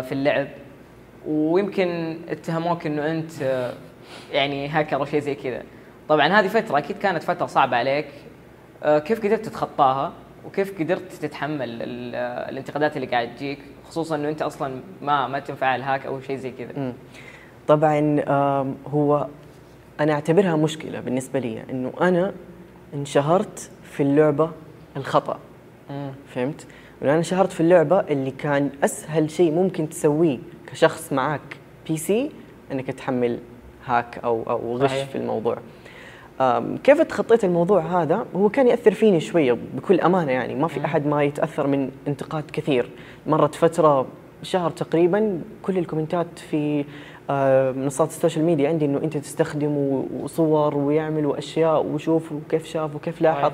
في 0.00 0.12
اللعب. 0.12 0.48
ويمكن 1.26 2.18
اتهموك 2.28 2.86
إنه 2.86 3.10
أنت 3.10 3.42
آه، 3.42 3.72
يعني 4.32 4.68
هاكر 4.68 4.96
أو 4.96 5.04
شيء 5.04 5.20
زي 5.20 5.34
كذا 5.34 5.62
طبعا 6.08 6.28
هذه 6.28 6.48
فترة 6.48 6.78
أكيد 6.78 6.98
كانت 6.98 7.22
فترة 7.22 7.46
صعبة 7.46 7.76
عليك 7.76 8.06
آه، 8.82 8.98
كيف 8.98 9.24
قدرت 9.26 9.44
تتخطاها 9.44 10.12
وكيف 10.46 10.80
قدرت 10.80 11.12
تتحمل 11.12 11.80
آه، 12.14 12.50
الانتقادات 12.50 12.96
اللي 12.96 13.06
قاعد 13.06 13.34
تجيك 13.34 13.58
خصوصا 13.88 14.16
إنه 14.16 14.28
أنت 14.28 14.42
أصلا 14.42 14.80
ما 15.02 15.26
ما 15.26 15.38
تنفع 15.38 15.76
الهاك 15.76 16.06
أو 16.06 16.20
شيء 16.20 16.36
زي 16.36 16.50
كذا. 16.50 16.92
طبعا 17.68 18.20
هو 18.86 19.26
أنا 20.00 20.12
أعتبرها 20.12 20.56
مشكلة 20.56 21.00
بالنسبة 21.00 21.38
لي 21.38 21.62
إنه 21.70 21.92
أنا 22.00 22.32
انشهرت 22.94 23.70
في 23.82 24.02
اللعبة 24.02 24.50
الخطأ 24.96 25.38
مم. 25.90 26.10
فهمت؟ 26.34 26.66
أنا 27.02 27.16
انشهرت 27.16 27.52
في 27.52 27.60
اللعبة 27.60 28.00
اللي 28.00 28.30
كان 28.30 28.70
أسهل 28.84 29.30
شيء 29.30 29.52
ممكن 29.52 29.88
تسويه 29.88 30.38
كشخص 30.72 31.12
معك 31.12 31.40
بي 31.88 31.96
سي 31.96 32.30
إنك 32.72 32.90
تحمل 32.90 33.38
هاك 33.86 34.18
أو 34.24 34.42
أو 34.50 34.76
غش 34.76 34.90
صحيح. 34.90 35.08
في 35.08 35.18
الموضوع. 35.18 35.56
كيف 36.84 37.00
تخطيت 37.00 37.44
الموضوع 37.44 38.02
هذا؟ 38.02 38.26
هو 38.36 38.48
كان 38.48 38.68
يأثر 38.68 38.94
فيني 38.94 39.20
شوية 39.20 39.56
بكل 39.76 40.00
أمانة 40.00 40.32
يعني 40.32 40.54
ما 40.54 40.68
في 40.68 40.84
أحد 40.84 41.06
ما 41.06 41.22
يتأثر 41.22 41.66
من 41.66 41.90
انتقاد 42.08 42.44
كثير. 42.52 42.90
مرت 43.26 43.54
فترة 43.54 44.06
شهر 44.42 44.70
تقريبا 44.70 45.40
كل 45.62 45.78
ال 45.78 45.85
commentات 45.85 46.38
في 46.38 46.84
منصات 47.76 48.08
ال 48.08 48.13
social 48.13 48.44
media 48.44 48.68
عندي 48.68 48.84
إنه 48.84 48.98
أنت 48.98 49.16
تستخدم 49.16 49.76
وصور 50.20 50.76
ويعمل 50.76 51.26
وأشياء 51.26 51.86
وشوف 51.86 52.32
وكيف 52.32 52.66
شاف 52.66 52.94
وكيف 52.94 53.22
لاحظ. 53.22 53.52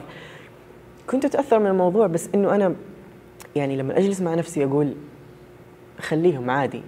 كنت 1.11 1.25
أتأثر 1.25 1.59
من 1.59 1.67
الموضوع 1.67 2.07
بس 2.07 2.29
إنه 2.35 2.55
أنا 2.55 2.75
يعني 3.57 3.77
لما 3.77 3.99
أجلس 3.99 4.21
مع 4.21 4.35
نفسي 4.35 4.65
أقول 4.65 4.95
خليهم 6.01 6.51
عادي 6.51 6.83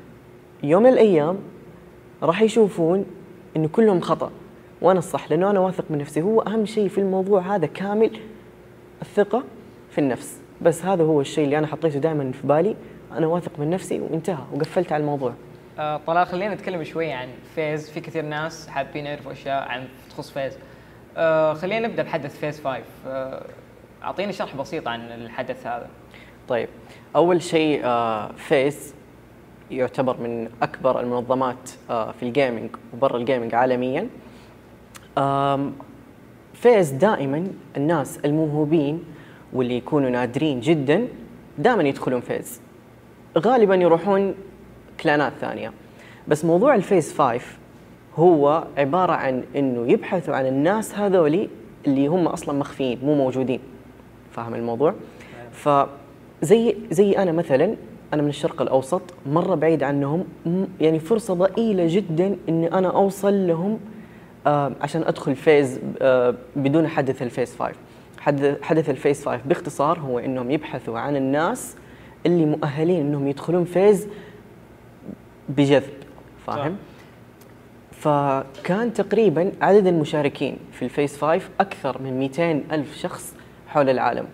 يوم 0.63 0.83
من 0.83 0.89
الأيام 0.89 1.39
راح 2.23 2.43
يشوفون 2.43 3.07
انه 3.57 3.69
كلهم 3.69 4.01
خطأ. 4.01 4.31
وأنا 4.83 4.99
الصح 4.99 5.31
لأنه 5.31 5.51
أنا 5.51 5.61
واثق 5.61 5.85
من 5.91 5.99
نفسي. 5.99 6.23
هو 6.23 6.41
أهم 6.41 6.67
شيء 6.67 6.89
في 6.89 6.99
الموضوع 6.99 7.41
هذا 7.41 7.67
كامل 7.67 8.11
الثقة 9.03 9.45
في 9.91 9.99
النفس. 9.99 10.41
بس 10.63 10.85
هذا 10.85 11.05
هو 11.05 11.21
الشيء 11.21 11.45
اللي 11.45 11.59
أنا 11.59 11.67
حطيته 11.67 11.99
دائما 11.99 12.33
في 12.33 12.47
بالي. 12.47 12.77
أنا 13.13 13.27
واثق 13.27 13.53
من 13.59 13.71
نفسي 13.71 14.01
وانتهى 14.01 14.45
وقفلت 14.55 14.93
على 14.93 15.01
الموضوع. 15.01 15.33
آه 15.79 16.01
طلال 16.07 16.27
خلينا 16.27 16.55
نتكلم 16.55 16.85
شوي 16.85 17.13
عن 17.13 17.29
فيز. 17.55 17.91
في 17.91 18.01
كثير 18.01 18.25
ناس 18.25 18.69
حابين 18.69 19.07
يعرفوا 19.07 19.33
أشياء 19.33 19.69
عن 19.69 19.89
تخص 20.11 20.31
فيز. 20.31 20.59
آه 21.17 21.55
خلينا 21.55 21.89
نبدأ 21.89 22.03
بحدث 22.03 22.39
فيز 22.39 22.61
5 22.61 22.83
آه 23.07 23.43
أعطيني 24.03 24.33
شرح 24.33 24.57
بسيط 24.57 24.89
عن 24.89 25.01
الحدث 25.01 25.67
هذا. 25.67 25.89
طيب 26.49 26.69
أول 27.17 27.43
شيء 27.43 27.81
آه، 27.85 28.33
فيز 28.33 28.95
يعتبر 29.71 30.17
من 30.21 30.49
أكبر 30.63 31.01
المنظمات 31.01 31.71
آه، 31.91 32.13
في 32.13 32.23
ال 32.23 32.30
gaming 32.30 32.71
وبرا 32.95 33.17
ال 33.17 33.22
gaming 33.22 33.55
عالميا. 33.55 34.09
فيز 36.55 36.91
دائما 36.91 37.47
الناس 37.77 38.19
الموهوبين 38.25 39.05
واللي 39.53 39.77
يكونوا 39.77 40.11
نادرين 40.11 40.61
جدا 40.61 41.09
دائما 41.59 41.83
يدخلون 41.83 42.21
فيز. 42.21 42.61
غالبا 43.39 43.75
يروحون 43.75 44.35
clanات 45.01 45.33
ثانية. 45.41 45.73
بس 46.29 46.45
موضوع 46.45 46.75
الفيز 46.75 47.15
5 47.19 47.41
هو 48.17 48.65
عبارة 48.77 49.13
عن 49.13 49.45
إنه 49.57 49.93
يبحثوا 49.93 50.35
عن 50.35 50.47
الناس 50.47 50.95
هذولي 50.95 51.49
اللي 51.87 52.07
هم 52.07 52.27
أصلا 52.27 52.59
مخفيين 52.59 52.99
مو 53.03 53.15
موجودين. 53.15 53.61
فاهم 54.33 54.55
الموضوع؟ 54.55 54.95
فزي 55.53 56.77
زي 56.91 57.13
أنا 57.13 57.33
مثلا 57.33 57.77
أنا 58.15 58.23
من 58.23 58.29
الشرق 58.29 58.63
الأوسط 58.63 59.03
مرة 59.27 59.55
بعيد 59.55 59.83
عنهم 59.83 60.25
يعني 60.81 60.99
فرصة 60.99 61.35
ضئيلة 61.35 61.87
جدا 61.89 62.37
إني 62.49 62.73
أنا 62.73 62.89
أوصل 62.89 63.47
لهم 63.47 63.79
آه 64.47 64.73
عشان 64.81 65.03
أدخل 65.03 65.37
فيز 65.37 65.81
آه 66.03 66.35
بدون 66.57 66.89
حدث 66.89 67.23
الفيز 67.23 67.57
5 67.57 67.73
حدث 68.19 68.63
حدث 68.63 68.91
الفيز 68.91 69.25
5 69.25 69.41
باختصار 69.47 69.99
هو 69.99 70.19
إنهم 70.19 70.51
يبحثوا 70.51 70.99
عن 70.99 71.17
الناس 71.17 71.77
اللي 72.27 72.45
مؤهلين 72.47 73.07
إنهم 73.07 73.29
يدخلون 73.29 73.65
فيز 73.65 74.09
بجذب 75.49 75.93
فاهم؟ 76.47 76.77
فكان 77.93 78.93
تقريبا 78.93 79.53
عدد 79.63 79.87
المشاركين 79.87 80.57
في 80.73 80.85
الفيز 80.85 81.17
5 81.25 81.41
أكثر 81.61 82.03
من 82.03 82.19
200 82.19 82.53
ألف 82.53 82.97
شخص 82.97 83.35
حول 83.67 83.89
العالم. 83.91 84.27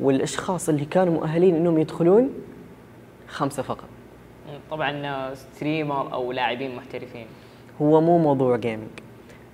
والأشخاص 0.00 0.68
اللي 0.68 0.84
كانوا 0.84 1.14
مؤهلين 1.14 1.56
أنهم 1.56 1.78
يدخلون 1.78 2.30
خمسة 3.30 3.62
فقط. 3.62 3.88
طبعا 4.70 5.34
streamer 5.34 6.12
أو 6.12 6.32
لاعبين 6.32 6.76
محترفين. 6.76 7.26
هو 7.82 8.00
مو 8.00 8.18
موضوع 8.18 8.56
gaming 8.56 8.88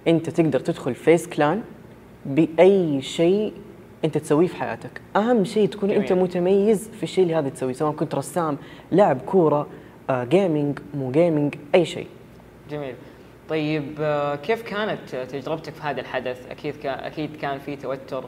أنت 0.08 0.30
تقدر 0.30 0.60
تدخل 0.60 0.94
فيز 0.94 1.26
clan 1.26 1.62
بأي 2.26 3.02
شيء 3.02 3.52
أنت 4.04 4.18
تسويه 4.18 4.46
في 4.46 4.56
حياتك. 4.56 5.00
أهم 5.16 5.44
شيء 5.44 5.68
تكون 5.68 5.88
جميل. 5.88 6.00
أنت 6.00 6.12
متميز 6.12 6.88
في 6.88 7.02
الشيء 7.02 7.24
اللي 7.24 7.34
هذا 7.34 7.48
تسويه 7.48 7.72
سواء 7.72 7.92
كنت 7.92 8.14
رسام 8.14 8.58
لاعب 8.90 9.20
كورة 9.26 9.66
آه 10.10 10.24
gaming 10.24 10.78
مو 10.94 11.10
gaming 11.10 11.54
أي 11.74 11.84
شيء. 11.84 12.06
جميل. 12.70 12.94
طيب 13.48 13.94
آه، 14.00 14.34
كيف 14.34 14.62
كانت 14.62 15.16
تجربتك 15.16 15.72
في 15.72 15.82
هذا 15.82 16.00
الحدث؟ 16.00 16.50
أكيد 16.50 16.74
أكيد 16.86 17.36
كان 17.36 17.58
في 17.58 17.76
توتر 17.76 18.24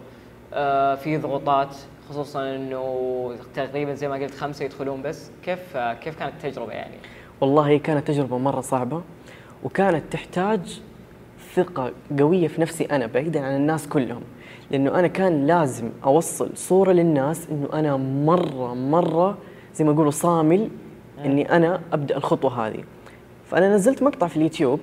آه، 0.54 0.94
في 0.94 1.16
ضغوطات. 1.16 1.76
خصوصا 2.10 2.56
إنه 2.56 3.34
تقريبا 3.54 3.94
زي 3.94 4.08
ما 4.08 4.14
قلت 4.14 4.34
خمسة 4.34 4.64
يدخلون 4.64 5.02
بس. 5.02 5.30
كيف 5.44 5.76
كيف 5.76 6.18
كانت 6.18 6.32
التجربة 6.44 6.72
يعني؟ 6.72 6.94
والله 7.40 7.78
كانت 7.78 8.08
تجربة 8.08 8.38
مرة 8.38 8.60
صعبة 8.60 9.02
وكانت 9.64 10.02
تحتاج 10.10 10.80
ثقة 11.54 11.92
قوية 12.18 12.48
في 12.48 12.60
نفسي 12.60 12.84
أنا 12.84 13.06
بعيدا 13.06 13.46
عن 13.46 13.56
الناس 13.56 13.88
كلهم. 13.88 14.22
لأنه 14.70 14.98
أنا 14.98 15.06
كان 15.06 15.46
لازم 15.46 15.90
أوصل 16.04 16.50
صورة 16.54 16.92
للناس 16.92 17.48
إنه 17.50 17.68
أنا 17.72 17.96
مرة 17.96 18.74
مرة 18.74 19.38
زي 19.74 19.84
ما 19.84 19.92
يقولوا 19.92 20.10
صامل 20.10 20.68
إني 21.24 21.56
أنا 21.56 21.80
أبدأ 21.92 22.16
الخطوة 22.16 22.66
هذه. 22.66 22.84
فأنا 23.46 23.74
نزلت 23.74 24.02
مقطع 24.02 24.26
في 24.26 24.36
اليوتيوب 24.36 24.80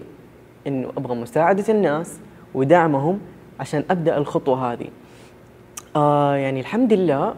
إنه 0.68 0.90
أبغى 0.98 1.16
مساعدة 1.16 1.74
الناس 1.74 2.20
ودعمهم 2.54 3.20
عشان 3.60 3.84
أبدأ 3.92 4.18
الخطوة 4.18 4.74
هذه. 4.74 4.88
آه 5.96 6.36
يعني 6.36 6.60
الحمد 6.60 6.94
لله 6.94 7.36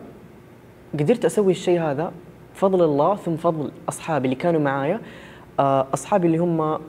قدرت 0.99 1.25
أسوي 1.25 1.51
الشيء 1.51 1.81
هذا 1.81 2.11
بفضل 2.55 2.83
الله 2.83 3.15
ثم 3.15 3.35
فضل 3.35 3.71
أصحابي 3.89 4.25
اللي 4.25 4.35
كانوا 4.35 4.61
معايا 4.61 5.01
آه، 5.59 5.87
أصحابي 5.93 6.27
اللي 6.27 6.37
هم 6.37 6.79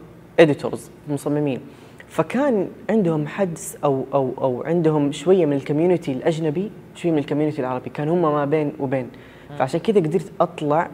editors 0.41 0.91
مصممين. 1.09 1.61
فكان 2.09 2.69
عندهم 2.91 3.27
حدس 3.27 3.77
أو 3.85 4.05
أو 4.15 4.35
أو 4.41 4.63
عندهم 4.63 5.13
شوية 5.13 5.47
من 5.47 5.53
ال 5.53 5.59
community 5.59 6.13
الأجنبي 6.13 6.71
شوية 6.95 7.13
من 7.13 7.19
ال 7.19 7.23
community 7.23 7.61
العربي. 7.61 7.91
كان 7.91 8.09
هم 8.09 8.23
ما 8.23 8.45
بين 8.45 8.73
وبين. 8.81 9.11
فعشان 9.59 9.81
كذا 9.81 10.01
قدرت 10.01 10.33
أطلع 10.41 10.91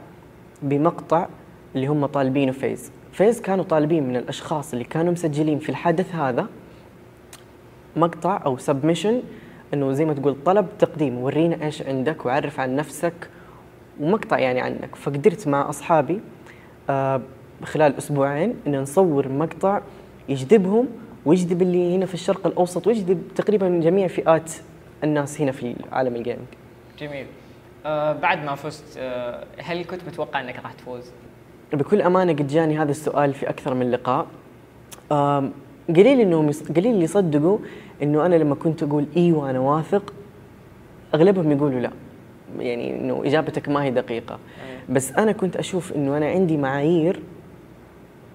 بمقطع 0.63 1.27
اللي 1.75 1.87
هم 1.87 2.07
طالبينه 2.07 2.53
فيز. 2.53 2.93
فيز 3.13 3.41
كانوا 3.41 3.65
طالبين 3.65 4.09
من 4.09 4.17
الأشخاص 4.17 4.73
اللي 4.73 4.85
كانوا 4.85 5.13
مسجلين 5.13 5.59
في 5.59 5.69
الحدث 5.69 6.15
هذا 6.15 6.47
مقطع 7.97 8.43
أو 8.47 8.59
سبمشن 8.59 9.23
إنه 9.75 9.93
زي 9.93 10.05
ما 10.05 10.15
تقول 10.15 10.37
طلب 10.45 10.67
تقديم. 10.79 11.19
ورينا 11.19 11.65
إيش 11.65 11.83
عندك 11.83 12.27
وعرف 12.27 12.61
عن 12.61 12.77
نفسك 12.77 13.15
ومقطع 14.01 14.39
يعني 14.39 14.61
عنك. 14.61 14.97
فقدرت 14.97 15.49
مع 15.49 15.69
أصحابي 15.69 16.21
آه 16.91 17.21
خلال 17.65 17.97
أسبوعين 17.97 18.55
إن 18.67 18.81
نصور 18.83 19.29
مقطع 19.29 19.81
يجذبهم 20.29 20.89
ويجذب 21.27 21.63
اللي 21.63 21.97
هنا 21.97 22.07
في 22.07 22.15
الشرق 22.15 22.47
الأوسط 22.47 22.87
ويجذب 22.87 23.23
تقريبا 23.35 23.69
جميع 23.69 24.07
فئات 24.07 24.53
الناس 25.05 25.41
هنا 25.41 25.53
في 25.53 25.77
عالم 25.93 26.17
الجيمنج 26.17 26.47
جميل. 26.99 27.27
آه 27.87 28.13
بعد 28.13 28.45
ما 28.45 28.55
فزت 28.55 28.97
آه 28.99 29.45
هل 29.59 29.85
كنت 29.85 30.01
متوقع 30.07 30.41
إنك 30.41 30.57
راح 30.63 30.73
تفوز؟ 30.73 31.11
بكل 31.73 32.03
أمانة 32.03 32.33
قد 32.33 32.47
جاني 32.47 32.79
هذا 32.79 32.91
السؤال 32.91 33.35
في 33.35 33.49
أكثر 33.49 33.75
من 33.75 33.91
لقاء. 33.91 34.27
آم، 35.13 35.53
قليل 35.89 36.21
انهم 36.21 36.49
يص- 36.49 36.63
قليل 36.73 36.87
اللي 36.95 37.05
يصدقوا 37.05 37.59
إنه 38.03 38.27
أنا 38.27 38.35
لما 38.35 38.55
كنت 38.55 38.83
أقول 38.83 39.07
أيوه 39.17 39.51
أنا 39.51 39.59
واثق 39.59 40.15
أغلبهم 41.15 41.53
يقولوا 41.53 41.81
لا. 41.81 41.91
يعني 42.59 43.01
إنه 43.01 43.23
إجابتك 43.25 43.69
ما 43.69 43.85
هي 43.85 43.91
دقيقة. 43.91 44.39
بس 44.89 45.13
أنا 45.13 45.33
كنت 45.33 45.57
أشوف 45.57 45.93
إنه 45.93 46.17
أنا 46.17 46.27
عندي 46.27 46.57
معايير 46.57 47.21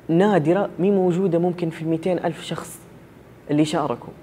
نادرة 0.10 0.70
مي 0.80 0.92
موجودة 0.92 1.40
ممكن 1.40 1.70
في 1.70 1.86
200 1.86 2.14
ألف 2.14 2.44
شخص 2.44 2.80
اللي 3.52 3.66
شاركوا. 3.66 4.14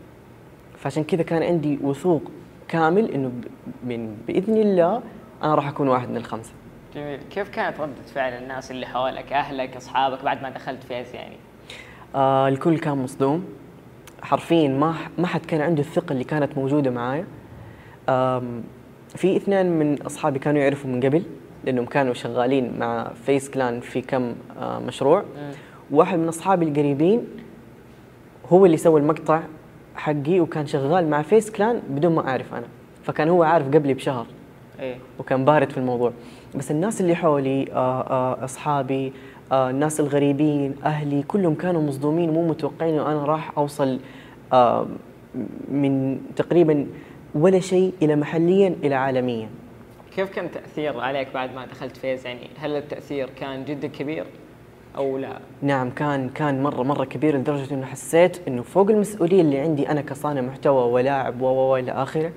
فعشان 0.78 1.04
كذا 1.04 1.22
كان 1.22 1.42
عندي 1.42 1.78
وثوق 1.82 2.22
كامل 2.68 3.10
إنه 3.10 3.28
ب- 3.28 3.44
من 3.88 4.16
بإذن 4.26 4.56
الله 4.56 5.02
أنا 5.42 5.54
راح 5.54 5.68
أكون 5.68 5.88
واحد 5.88 6.10
من 6.10 6.16
الخمسة. 6.16 6.52
جميل. 6.94 7.18
كيف 7.30 7.48
كانت 7.48 7.80
ردة 7.80 7.92
فعل 8.14 8.32
الناس 8.32 8.70
اللي 8.70 8.86
حولك 8.86 9.32
أهلك 9.32 9.76
أصحابك 9.76 10.24
بعد 10.24 10.42
ما 10.42 10.50
دخلت 10.50 10.82
فيز 10.82 11.14
يعني؟ 11.14 11.36
آه 12.14 12.48
الكل 12.48 12.78
كان 12.78 12.98
مصدوم. 12.98 13.44
حرفيا 14.22 14.68
ما 14.68 14.94
ما 15.18 15.26
حد 15.26 15.46
كان 15.46 15.60
عنده 15.60 15.80
الثقة 15.80 16.12
اللي 16.12 16.24
كانت 16.24 16.58
موجودة 16.58 16.90
معايا. 16.90 17.24
في 19.16 19.36
اثنين 19.36 19.66
من 19.66 20.02
أصحابي 20.02 20.38
كانوا 20.38 20.60
يعرفوا 20.60 20.90
من 20.90 21.00
قبل 21.04 21.22
لأنهم 21.64 21.86
كانوا 21.86 22.14
شغالين 22.14 22.78
مع 22.78 23.10
فيس 23.26 23.50
كلان 23.50 23.80
في 23.80 24.00
كم 24.00 24.34
آه 24.60 24.78
مشروع. 24.78 25.24
واحد 25.90 26.18
من 26.18 26.28
أصحابي 26.28 26.64
القريبين 26.64 27.24
هو 28.52 28.66
اللي 28.66 28.76
سوى 28.76 29.00
المقطع 29.00 29.40
حقي 29.96 30.40
وكان 30.40 30.66
شغال 30.66 31.10
مع 31.10 31.22
فيس 31.22 31.50
كلان 31.50 31.82
بدون 31.90 32.14
ما 32.14 32.28
أعرف 32.28 32.54
أنا. 32.54 32.66
فكان 33.02 33.28
هو 33.28 33.42
عارف 33.42 33.66
قبلي 33.66 33.94
بشهر. 33.94 34.26
إيه. 34.80 34.96
وكان 35.18 35.44
بارد 35.44 35.70
في 35.70 35.78
الموضوع. 35.78 36.12
بس 36.54 36.70
الناس 36.70 37.00
اللي 37.00 37.14
حولي 37.14 37.72
آه، 37.72 38.00
آه، 38.02 38.44
أصحابي 38.44 39.12
آه، 39.52 39.70
الناس 39.70 40.00
الغريبين 40.00 40.74
أهلي 40.84 41.22
كلهم 41.22 41.54
كانوا 41.54 41.82
مصدومين 41.82 42.30
مو 42.30 42.48
متوقعين 42.48 42.94
إنه 42.94 43.12
أنا 43.12 43.24
راح 43.24 43.58
أوصل 43.58 43.98
آه، 44.52 44.86
من 45.68 46.20
تقريبا 46.36 46.86
ولا 47.34 47.60
شيء 47.60 47.92
إلى 48.02 48.16
محليا 48.16 48.74
إلى 48.84 48.94
عالميا. 48.94 49.48
كيف 50.16 50.30
كان 50.30 50.50
تأثير 50.50 51.00
عليك 51.00 51.28
بعد 51.34 51.54
ما 51.54 51.66
دخلت 51.66 51.96
فيز؟ 51.96 52.26
يعني 52.26 52.48
هل 52.58 52.76
التأثير 52.76 53.28
كان 53.40 53.64
جدا 53.64 53.88
كبير 53.88 54.24
أو 54.96 55.18
لا؟ 55.18 55.38
نعم 55.62 55.90
كان 55.90 56.28
كان 56.28 56.62
مرة 56.62 56.82
مرة 56.82 57.04
كبير 57.04 57.36
لدرجة 57.36 57.74
إنه 57.74 57.86
حسيت 57.86 58.48
إنه 58.48 58.62
فوق 58.62 58.90
المسؤولية 58.90 59.40
اللي 59.40 59.58
عندي 59.58 59.88
أنا 59.88 60.00
كصانع 60.00 60.40
محتوى 60.40 60.92
ولاعب 60.92 61.42
و 61.42 61.46
و 61.46 61.72
و 61.72 61.76
إلى 61.76 61.92
آخره 61.92 62.32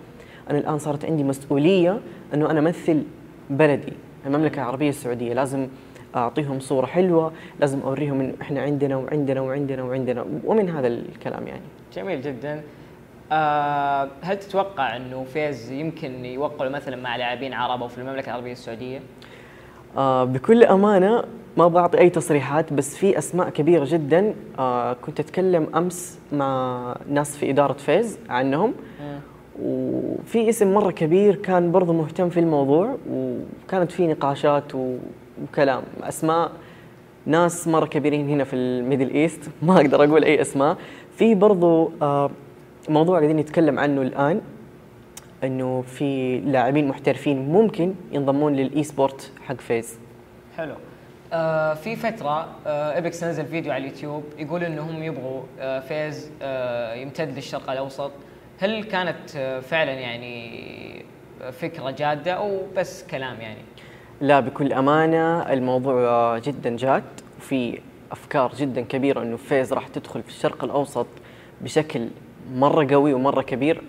أنا 0.49 0.57
الآن 0.57 0.77
صارت 0.79 1.05
عندي 1.05 1.23
مسؤولية 1.23 1.99
إنه 2.33 2.51
أنا 2.51 2.59
أمثل 2.59 3.03
بلدي 3.49 3.93
المملكة 4.25 4.61
العربية 4.61 4.89
السعودية. 4.89 5.33
لازم 5.33 5.67
أعطيهم 6.15 6.59
صورة 6.59 6.85
حلوة 6.85 7.31
لازم 7.59 7.79
أوريهم 7.79 8.19
انه 8.21 8.33
إحنا 8.41 8.61
عندنا 8.61 8.95
وعندنا 8.97 9.41
وعندنا 9.41 9.83
وعندنا. 9.83 10.25
ومن 10.45 10.69
هذا 10.69 10.87
الكلام 10.87 11.47
يعني. 11.47 11.61
جميل 11.93 12.21
جدا. 12.21 12.61
آه 13.31 14.07
هل 14.21 14.39
تتوقع 14.39 14.95
إنه 14.95 15.23
فيز 15.33 15.71
يمكن 15.71 16.25
يوقعوا 16.25 16.69
مثلا 16.71 16.95
مع 16.95 17.15
لاعبين 17.15 17.53
عرب 17.53 17.81
أو 17.81 17.87
في 17.87 17.97
المملكة 17.97 18.29
العربية 18.29 18.51
السعودية؟ 18.51 18.99
آه 19.97 20.23
بكل 20.23 20.63
أمانة 20.63 21.23
ما 21.57 21.67
بعطي 21.67 21.97
أي 21.99 22.09
تصريحات 22.09 22.73
بس 22.73 22.97
في 22.97 23.17
أسماء 23.17 23.49
كبيرة 23.49 23.85
جدا. 23.89 24.33
آه 24.59 24.93
كنت 24.93 25.19
أتكلم 25.19 25.67
أمس 25.75 26.19
مع 26.33 26.95
ناس 27.09 27.37
في 27.37 27.49
إدارة 27.49 27.73
فيز 27.73 28.19
عنهم. 28.29 28.73
وفي 29.61 30.49
اسم 30.49 30.73
مرة 30.73 30.91
كبير 30.91 31.35
كان 31.35 31.71
برضه 31.71 31.93
مهتم 31.93 32.29
في 32.29 32.39
الموضوع 32.39 32.97
وكانت 33.11 33.91
في 33.91 34.07
نقاشات 34.07 34.75
و- 34.75 34.97
وكلام. 35.43 35.83
أسماء 36.03 36.51
ناس 37.25 37.67
مرة 37.67 37.85
كبيرين 37.85 38.29
هنا 38.29 38.43
في 38.43 38.55
ال 38.55 38.63
Middle 38.63 39.09
East 39.09 39.41
ما 39.61 39.75
أقدر 39.75 40.03
أقول 40.03 40.23
أي 40.23 40.41
أسماء. 40.41 40.77
في 41.17 41.35
برضه 41.35 41.91
آه 42.01 42.29
موضوع 42.89 43.17
قاعدين 43.19 43.37
نتكلم 43.37 43.79
عنه 43.79 44.01
الآن 44.01 44.41
إنه 45.43 45.81
في 45.81 46.39
لاعبين 46.39 46.87
محترفين 46.87 47.49
ممكن 47.51 47.93
ينضمون 48.11 48.55
لل 48.55 48.83
esport 48.83 49.31
حق 49.47 49.61
فيز. 49.61 49.97
حلو. 50.57 50.75
آه 51.33 51.73
في 51.73 51.95
فترة 51.95 52.47
آه 52.67 52.97
ابيكس 52.97 53.23
نزل 53.23 53.45
فيديو 53.45 53.71
على 53.71 53.83
اليوتيوب 53.83 54.23
يقول 54.37 54.63
إنهم 54.63 55.03
يبغوا 55.03 55.41
آه 55.59 55.79
فيز 55.79 56.31
آه 56.41 56.93
يمتد 56.93 57.35
للشرق 57.35 57.71
الأوسط. 57.71 58.11
هل 58.59 58.83
كانت 58.83 59.35
آه 59.35 59.59
فعلا 59.59 59.91
يعني 59.91 60.59
فكرة 61.51 61.91
جادة 61.91 62.31
أو 62.31 62.61
بس 62.77 63.03
كلام 63.03 63.41
يعني؟ 63.41 63.61
لا 64.21 64.39
بكل 64.39 64.73
أمانة 64.73 65.41
الموضوع 65.53 66.37
جدا 66.37 66.75
جاد 66.77 67.03
وفي 67.39 67.79
أفكار 68.11 68.51
جدا 68.57 68.81
كبيرة 68.81 69.21
إنه 69.21 69.37
فيز 69.37 69.73
راح 69.73 69.87
تدخل 69.87 70.21
في 70.23 70.29
الشرق 70.29 70.63
الأوسط 70.63 71.07
بشكل 71.61 72.07
مرة 72.55 72.87
قوي 72.91 73.13
ومرة 73.13 73.41
كبير. 73.41 73.81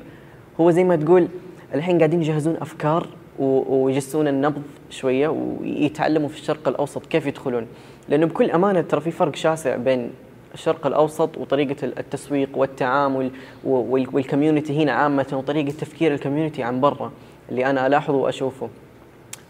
هو 0.61 0.71
زي 0.71 0.85
ما 0.85 0.97
تقول 0.97 1.29
الحين 1.75 1.99
قاعدين 1.99 2.21
يجهزون 2.23 2.57
أفكار 2.61 3.07
و- 3.38 3.75
ويجسون 3.85 4.29
النبض 4.29 4.62
شوية 4.90 5.29
ويتعلموا 5.29 6.29
في 6.29 6.38
الشرق 6.40 6.69
الأوسط 6.69 7.07
كيف 7.07 7.27
يدخلون. 7.27 7.66
لأنه 8.09 8.27
بكل 8.27 8.51
أمانة 8.51 8.81
ترى 8.81 9.01
في 9.01 9.11
فرق 9.11 9.35
شاسع 9.37 9.77
بين 9.77 10.11
الشرق 10.55 10.87
الأوسط 10.87 11.38
وطريقة 11.38 11.85
التسويق 11.85 12.49
والتعامل 12.55 13.31
وال- 13.64 14.09
وال 14.14 14.27
community 14.27 14.83
هنا 14.83 14.93
عامة 14.93 15.27
وطريقة 15.33 15.71
تفكير 15.71 16.14
ال 16.14 16.19
community 16.19 16.62
عن 16.62 16.81
برا 16.81 17.12
اللي 17.49 17.66
أنا 17.71 17.87
ألاحظه 17.87 18.16
وأشوفه. 18.16 18.69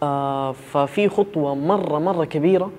آه 0.02 0.52
ففي 0.52 1.08
خطوة 1.08 1.54
مرة 1.54 1.98
مرة 1.98 2.24
كبيرة 2.24 2.70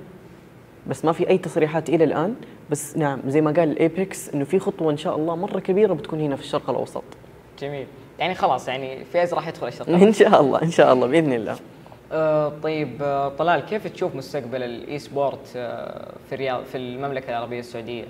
بس 0.88 1.06
ما 1.06 1.12
في 1.12 1.30
أي 1.30 1.38
تصريحات 1.38 1.90
إلى 1.90 2.04
الآن. 2.04 2.36
بس 2.70 2.98
نعم 2.98 3.20
زي 3.28 3.42
ما 3.42 3.52
قال 3.52 3.72
الإيبكس 3.72 4.30
إنه 4.30 4.44
في 4.44 4.60
خطوة 4.60 4.92
إن 4.92 4.98
شاء 4.98 5.16
الله 5.16 5.36
مرة 5.36 5.60
كبيرة 5.60 5.94
بتكون 5.94 6.20
هنا 6.22 6.36
في 6.36 6.42
الشرق 6.42 6.70
الأوسط. 6.70 7.04
جميل. 7.60 7.86
يعني 8.20 8.36
خلاص 8.36 8.68
يعني 8.68 9.06
فيز 9.06 9.34
راح 9.34 9.48
يدخل 9.48 9.68
الشرق 9.68 9.90
إن 9.90 10.14
شاء 10.14 10.42
الله 10.42 10.62
إن 10.62 10.72
شاء 10.72 10.94
الله 10.94 11.08
بإذن 11.08 11.34
الله. 11.34 11.56
آه 12.12 12.52
طيب 12.64 12.98
آه 13.02 13.30
طلال 13.30 13.60
كيف 13.60 13.88
تشوف 13.88 14.16
مستقبل 14.16 14.64
ال 14.64 15.00
esport 15.00 15.54
آه 15.56 16.12
في 16.30 16.36
الرياض 16.36 16.64
في 16.64 16.78
المملكة 16.78 17.30
العربية 17.30 17.60
السعودية؟ 17.60 18.06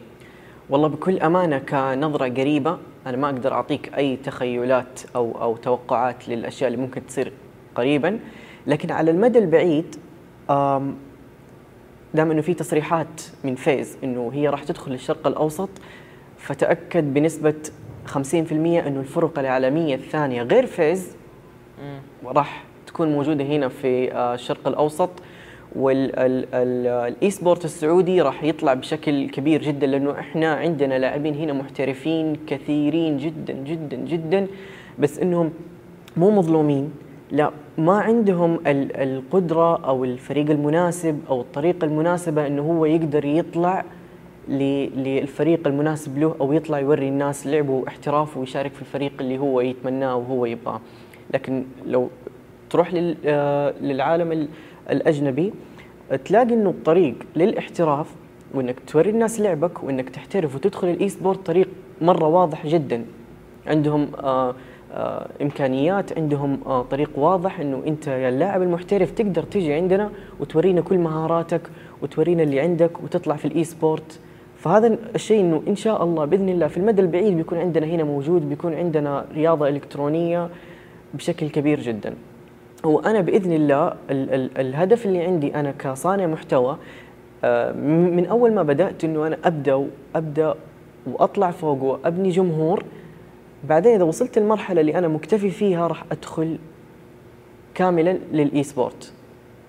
والله 0.70 0.88
بكل 0.88 1.20
أمانة 1.20 1.58
كنظرة 1.60 2.30
قريبة 2.30 2.78
أنا 3.08 3.18
ما 3.18 3.30
أقدر 3.30 3.54
أعطيك 3.54 3.98
أي 3.98 4.16
تخيلات 4.16 5.02
أو 5.16 5.42
أو 5.42 5.56
توقعات 5.56 6.30
للأشياء 6.30 6.72
اللي 6.72 6.82
ممكن 6.82 7.06
تصير 7.06 7.34
قريبا. 7.76 8.20
لكن 8.68 8.92
على 8.92 9.12
المدى 9.12 9.40
البعيد 9.40 9.96
دام 12.14 12.32
إنه 12.32 12.42
في 12.42 12.54
تصريحات 12.54 13.22
من 13.44 13.56
فيز 13.56 13.98
إنه 14.04 14.32
هي 14.34 14.50
راح 14.50 14.64
تدخل 14.64 14.94
الشرق 14.94 15.28
الأوسط 15.28 15.70
فتأكد 16.38 17.14
بنسبة 17.14 17.54
50% 18.08 18.16
إنه 18.52 19.00
الفرق 19.00 19.40
العالميه 19.40 19.96
الثانية 19.96 20.44
غير 20.44 20.66
فيز 20.66 21.16
راح 22.26 22.64
تكون 22.88 23.12
موجودة 23.12 23.44
هنا 23.44 23.68
في 23.68 24.12
آه، 24.14 24.34
الشرق 24.34 24.68
الأوسط 24.68 25.10
وال 25.76 27.32
esport 27.32 27.66
السعودي 27.66 28.22
راح 28.22 28.44
يطلع 28.44 28.74
بشكل 28.74 29.30
كبير 29.30 29.62
جدا 29.62 29.88
لأنه 29.88 30.20
إحنا 30.20 30.54
عندنا 30.54 31.00
لاعبين 31.00 31.34
هنا 31.36 31.54
محترفين 31.54 32.36
كثيرين 32.48 33.18
جدا 33.18 33.54
جدا 33.54 33.98
جدا 33.98 34.48
بس 35.00 35.20
إنهم 35.20 35.52
مو 36.18 36.32
مظلومين 36.32 36.92
لا. 37.32 37.52
ما 37.86 38.00
عندهم 38.00 38.56
ال- 38.68 38.96
القدرة 38.98 39.86
أو 39.86 40.04
الفريق 40.04 40.50
المناسب 40.50 41.20
أو 41.30 41.42
الطريقة 41.42 41.86
المناسبة 41.86 42.48
أنه 42.48 42.62
هو 42.62 42.86
يقدر 42.86 43.26
يطلع 43.26 43.86
للفريق 44.50 45.68
المناسب 45.68 46.18
له 46.18 46.36
أو 46.42 46.54
يطلع 46.54 46.80
يوري 46.80 47.08
الناس 47.08 47.48
لعبه 47.48 47.72
واحترافه 47.72 48.40
ويشارك 48.40 48.74
في 48.74 48.82
الفريق 48.82 49.12
اللي 49.20 49.38
هو 49.38 49.62
يتمناه 49.62 50.16
وهو 50.16 50.46
يبغاه. 50.46 50.82
لكن 51.34 51.64
لو 51.88 52.10
تروح 52.70 52.92
آه، 53.26 53.74
للعالم 53.82 54.32
ال- 54.32 54.48
الأجنبي 54.90 55.54
تلاقي 56.26 56.54
أنه 56.54 56.70
الطريق 56.70 57.16
للاحتراف 57.36 58.08
وأنك 58.54 58.76
توري 58.88 59.10
الناس 59.10 59.40
لعبك 59.42 59.84
وأنك 59.84 60.10
تحترف 60.10 60.56
وتدخل 60.56 60.88
ال 60.88 61.10
esport 61.10 61.46
طريق 61.46 61.70
مرة 62.02 62.28
واضح 62.28 62.68
جدا. 62.68 63.06
عندهم 63.68 64.08
آه 64.24 64.56
إمكانيات 65.42 66.18
عندهم 66.18 66.60
آه 66.66 66.82
طريق 66.82 67.10
واضح 67.20 67.60
إنه 67.60 67.84
أنت 67.88 68.08
يا 68.08 68.30
اللاعب 68.30 68.62
المحترف 68.62 69.12
تقدر 69.12 69.44
تجي 69.44 69.74
عندنا 69.74 70.10
وتورينا 70.40 70.82
كل 70.82 70.98
مهاراتك 70.98 71.62
وتورينا 72.02 72.44
اللي 72.44 72.60
عندك 72.60 73.04
وتطلع 73.04 73.36
في 73.36 73.46
ال 73.46 73.64
esport 73.64 74.20
فهذا 74.58 74.98
الشيء 75.16 75.42
إنه 75.42 75.64
إن 75.68 75.76
شاء 75.76 76.04
الله 76.04 76.26
بإذن 76.26 76.50
الله 76.50 76.68
في 76.68 76.78
المدى 76.78 77.02
البعيد 77.02 77.38
بيكون 77.38 77.58
عندنا 77.58 77.86
هنا 77.86 78.04
موجود 78.04 78.50
بيكون 78.50 78.74
عندنا 78.74 79.26
رياضة 79.36 79.68
إلكترونية 79.68 80.50
بشكل 81.14 81.50
كبير 81.50 81.80
جدا. 81.80 82.14
وأنا 82.84 83.22
بإذن 83.22 83.54
الله 83.54 83.88
ال 83.88 84.34
ال 84.34 84.58
الهدف 84.58 85.06
اللي 85.06 85.22
عندي 85.22 85.56
أنا 85.56 85.72
كصانع 85.72 86.26
محتوى 86.28 86.78
آه، 87.44 87.72
من 88.18 88.26
أول 88.26 88.54
ما 88.54 88.64
بدأت 88.64 89.04
إنه 89.04 89.28
أنا 89.28 89.38
أبدأ 89.46 89.88
أبدأ 90.16 90.56
وأطلع 91.08 91.52
فوق 91.52 91.84
وأبني 91.84 92.30
جمهور 92.30 92.84
بعدين 93.64 93.96
إذا 93.96 94.04
وصلت 94.04 94.38
المرحله 94.38 94.82
اللي 94.82 94.98
أنا 94.98 95.08
مكتفي 95.08 95.50
فيها 95.50 95.88
راح 95.88 96.04
أدخل 96.12 96.60
كاملا 97.76 98.20
لل 98.32 98.64
esport 98.64 99.14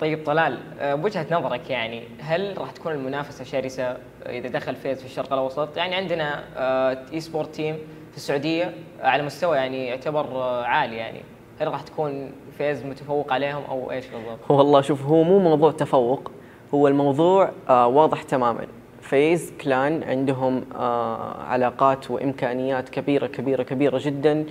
طيب 0.01 0.25
طلال 0.25 0.59
آه، 0.81 0.95
بوجهة 0.95 1.27
نظرك 1.31 1.71
يعني 1.71 2.03
هل 2.21 2.59
راح 2.59 2.71
تكون 2.71 2.93
المنافسة 2.93 3.45
شرسة 3.45 3.97
إذا 4.27 4.49
دخل 4.49 4.77
فيز 4.77 4.99
في 4.99 5.07
الشرق 5.07 5.33
الأوسط؟ 5.33 5.77
يعني 5.77 5.95
عندنا 5.95 6.45
آه، 6.57 6.99
esport 7.13 7.55
team 7.55 7.77
في 8.11 8.17
السعودية 8.17 8.75
على 9.01 9.23
مستوى 9.23 9.57
يعني 9.57 9.87
يعتبر 9.87 10.25
آه، 10.25 10.65
عالي 10.65 10.97
يعني 10.97 11.21
هل 11.61 11.69
راح 11.69 11.83
تكون 11.83 12.33
FaZe 12.59 12.85
متفوق 12.85 13.33
عليهم 13.33 13.63
أو 13.65 13.91
إيش 13.91 14.07
بالضبط؟ 14.07 14.51
والله 14.51 14.81
شوف 14.81 15.03
هو 15.07 15.23
مو 15.23 15.39
موضوع 15.39 15.73
تفوق 15.73 16.31
هو 16.75 16.89
الموضوع 16.89 17.51
آه 17.69 17.87
واضح 17.87 18.23
تماما 18.23 18.67
FaZe 19.13 19.53
Clan 19.61 20.03
عندهم 20.03 20.65
آه 20.77 21.43
علاقات 21.43 22.11
وإمكانيات 22.11 22.89
كبيرة 22.89 23.27
كبيرة 23.27 23.63
كبيرة 23.63 24.01
جدا 24.05 24.45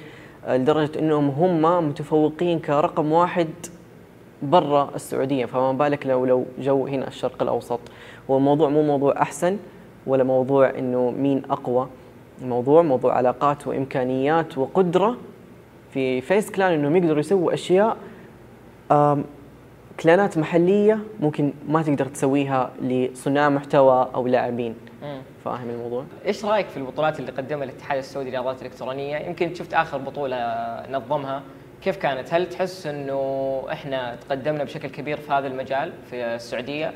آه 0.45 0.57
لدرجة 0.57 0.99
إنهم 0.99 1.29
هم 1.29 1.87
متفوقين 1.89 2.59
كرقم 2.59 3.11
واحد 3.11 3.47
برا 4.41 4.91
السعودية. 4.95 5.45
فما 5.45 5.71
بالك 5.71 6.07
لو 6.07 6.25
لو 6.25 6.45
جو 6.59 6.87
هنا 6.87 7.07
الشرق 7.07 7.41
الأوسط. 7.41 7.79
هو 8.29 8.37
الموضوع 8.37 8.69
مو 8.69 8.83
موضوع 8.83 9.21
أحسن 9.21 9.57
ولا 10.07 10.23
موضوع 10.23 10.69
إنه 10.69 11.11
مين 11.11 11.41
أقوى. 11.49 11.87
الموضوع 12.41 12.81
موضوع 12.81 13.13
علاقات 13.13 13.67
وإمكانيات 13.67 14.57
وقدرة. 14.57 15.17
في 15.93 16.21
فيس 16.21 16.51
كلان 16.51 16.73
إنهم 16.73 16.95
يقدروا 16.95 17.19
يسووا 17.19 17.53
أشياء 17.53 17.97
آم، 20.01 20.03
كلانات 20.03 20.37
محلية 20.37 20.99
ممكن 21.19 21.53
ما 21.67 21.81
تقدر 21.83 22.05
تسويها 22.05 22.71
لصناع 22.81 23.49
محتوى 23.49 24.07
أو 24.15 24.27
لاعبين. 24.27 24.75
فاهم 25.45 25.69
الموضوع؟ 25.69 26.03
إيش 26.25 26.45
رأيك 26.45 26.67
في 26.67 26.77
البطولات 26.77 27.19
اللي 27.19 27.31
قدمها 27.31 27.63
الاتحاد 27.63 27.97
السعودي 27.97 28.29
للرياضات 28.29 28.61
الإلكترونية؟ 28.61 29.17
يمكن 29.17 29.55
شفت 29.55 29.73
آخر 29.73 29.97
بطولة 29.97 30.37
نظمها 30.91 31.43
كيف 31.81 31.97
كانت؟ 31.97 32.33
هل 32.33 32.49
تحس 32.49 32.87
إنه 32.87 33.63
إحنا 33.71 34.15
تقدمنا 34.15 34.63
بشكل 34.63 34.87
كبير 34.87 35.17
في 35.17 35.31
هذا 35.31 35.47
المجال 35.47 35.93
في 36.09 36.15
السعودية 36.25 36.93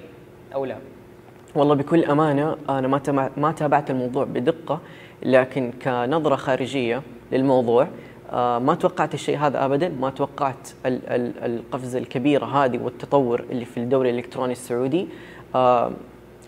أو 0.56 0.66
لا؟ 0.66 0.78
والله 1.56 1.76
بكل 1.76 2.06
أمانة 2.06 2.58
أنا 2.70 2.88
ما 2.88 3.30
ما 3.38 3.52
تابعت 3.52 3.92
الموضوع 3.92 4.24
بدقة 4.24 4.80
لكن 5.24 5.72
كنظرة 5.82 6.36
خارجية 6.36 7.02
للموضوع 7.32 7.88
ما 8.34 8.78
توقعت 8.80 9.14
الشيء 9.14 9.38
هذا 9.38 9.66
ابدا 9.66 9.90
ما 9.90 10.10
توقعت 10.10 10.70
ال- 10.86 11.08
ال- 11.10 11.44
القفزة 11.44 12.00
الكبيرة 12.00 12.46
هذه 12.46 12.80
والتطور 12.84 13.46
اللي 13.52 13.66
في 13.66 13.78
الدوري 13.78 14.10
الإلكتروني 14.10 14.52
السعودي. 14.52 15.08
آه، 15.56 15.92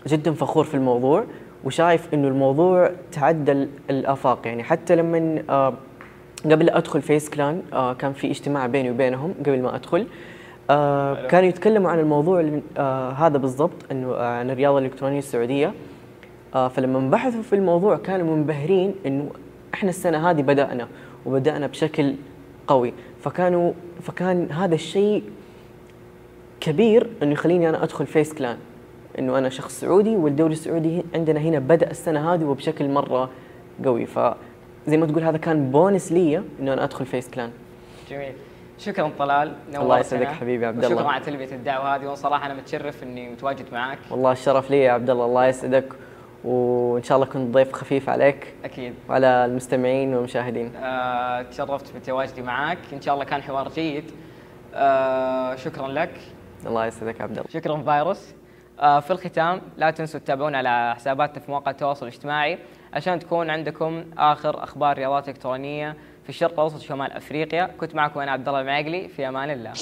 جدا 0.06 0.32
فخور 0.32 0.64
في 0.64 0.74
الموضوع 0.74 1.24
وشايف 1.64 2.14
إنه 2.14 2.28
الموضوع 2.28 2.90
تعدى 3.12 3.52
ال- 3.52 3.68
الأفاق. 3.90 4.46
يعني 4.46 4.62
حتى 4.64 4.96
لما 4.96 5.42
آه، 5.50 5.74
قبل 6.44 6.70
أدخل 6.70 7.02
فيس 7.02 7.30
كلان 7.30 7.62
آه، 7.72 7.92
كان 7.94 8.12
في 8.12 8.30
اجتماع 8.30 8.66
بيني 8.66 8.90
وبينهم 8.90 9.34
قبل 9.46 9.62
ما 9.62 9.74
أدخل. 9.76 10.06
آه، 10.70 11.26
كانوا 11.26 11.48
يتكلموا 11.48 11.90
عن 11.90 11.98
الموضوع 11.98 12.50
آه، 12.78 13.10
هذا 13.10 13.38
بالضبط 13.38 13.92
إنه 13.92 14.14
آه، 14.14 14.38
عن 14.38 14.50
الرياضة 14.50 14.78
الإلكترونية 14.78 15.18
السعودية. 15.18 15.72
آه، 16.54 16.68
فلما 16.68 17.10
بحثوا 17.10 17.42
في 17.42 17.52
الموضوع 17.56 17.96
كانوا 17.96 18.36
منبهرين 18.36 18.94
إنه 19.06 19.30
إحنا 19.74 19.90
السنة 19.90 20.30
هذه 20.30 20.42
بدأنا. 20.42 20.88
وبدأنا 21.26 21.66
بشكل 21.66 22.14
قوي. 22.66 22.92
فكانوا 23.20 23.72
فكان 24.02 24.50
هذا 24.52 24.74
الشيء 24.74 25.22
كبير 26.60 27.10
إنه 27.22 27.32
يخليني 27.32 27.68
أنا 27.68 27.82
أدخل 27.82 28.06
FaZe 28.06 28.34
Clan 28.34 28.56
إنه 29.18 29.38
أنا 29.38 29.48
شخص 29.48 29.80
سعودي 29.80 30.16
والدوري 30.16 30.52
السعودي 30.52 31.04
عندنا 31.14 31.40
هنا 31.40 31.58
بدأ 31.58 31.90
السنة 31.90 32.34
هذه 32.34 32.44
وبشكل 32.44 32.88
مرة 32.88 33.30
قوي. 33.84 34.06
فزي 34.06 34.96
ما 34.96 35.06
تقول 35.06 35.22
هذا 35.22 35.38
كان 35.38 35.70
بونس 35.70 36.12
لي 36.12 36.42
إنه 36.60 36.72
أنا 36.72 36.84
أدخل 36.84 37.06
FaZe 37.06 37.30
Clan 37.30 37.50
جميل. 38.10 38.32
شكرا 38.78 39.10
طلال. 39.18 39.54
الله. 39.74 39.98
يسعدك 39.98 40.26
حبيبي 40.26 40.66
عبد 40.66 40.84
الله. 40.84 40.96
وشكرا 40.96 41.12
على 41.12 41.24
تلبية 41.24 41.52
الدعوة 41.52 41.96
هذه. 41.96 42.06
وصراحه 42.06 42.46
أنا 42.46 42.54
متشرف 42.54 43.02
إني 43.02 43.30
متواجد 43.30 43.64
معك. 43.72 43.98
والله 44.10 44.32
الشرف 44.32 44.70
لي 44.70 44.80
يا 44.80 44.92
عبد 44.92 45.10
الله. 45.10 45.24
الله 45.24 45.46
يسعدك. 45.46 45.92
وإن 46.48 47.02
شاء 47.02 47.16
الله 47.16 47.26
كنت 47.28 47.54
ضيف 47.54 47.72
خفيف 47.72 48.08
عليك. 48.08 48.54
أكيد. 48.64 48.94
وعلى 49.08 49.44
المستمعين 49.44 50.14
والمشاهدين. 50.14 50.76
آه، 50.76 51.42
تشرفت 51.42 51.96
بتواجدي 51.96 52.42
معك 52.42 52.78
إن 52.92 53.00
شاء 53.00 53.14
الله 53.14 53.24
كان 53.24 53.42
حوار 53.42 53.68
جيد. 53.68 54.04
آه، 54.74 55.54
شكرا 55.56 55.88
لك. 55.88 56.20
الله 56.66 56.86
يسعدك 56.86 57.20
عبد 57.20 57.38
الله. 57.38 57.50
شكرا 57.50 57.82
فيروس. 57.82 58.34
آه، 58.80 59.00
في 59.00 59.10
الختام 59.10 59.60
لا 59.76 59.90
تنسوا 59.90 60.20
تتابعونا 60.20 60.58
على 60.58 60.94
حساباتنا 60.94 61.40
في 61.40 61.50
مواقع 61.50 61.70
التواصل 61.70 62.06
الاجتماعي 62.06 62.58
عشان 62.92 63.18
تكون 63.18 63.50
عندكم 63.50 64.04
آخر 64.18 64.64
أخبار 64.64 64.96
رياضات 64.96 65.28
إلكترونية 65.28 65.96
في 66.22 66.28
الشرق 66.28 66.52
الأوسط 66.52 66.76
وشمال 66.76 67.12
أفريقيا. 67.12 67.70
كنت 67.80 67.94
معكم 67.94 68.20
أنا 68.20 68.32
عبد 68.32 68.48
الله 68.48 68.60
المعقلي. 68.60 69.08
في 69.08 69.28
أمان 69.28 69.50
الله. 69.50 69.72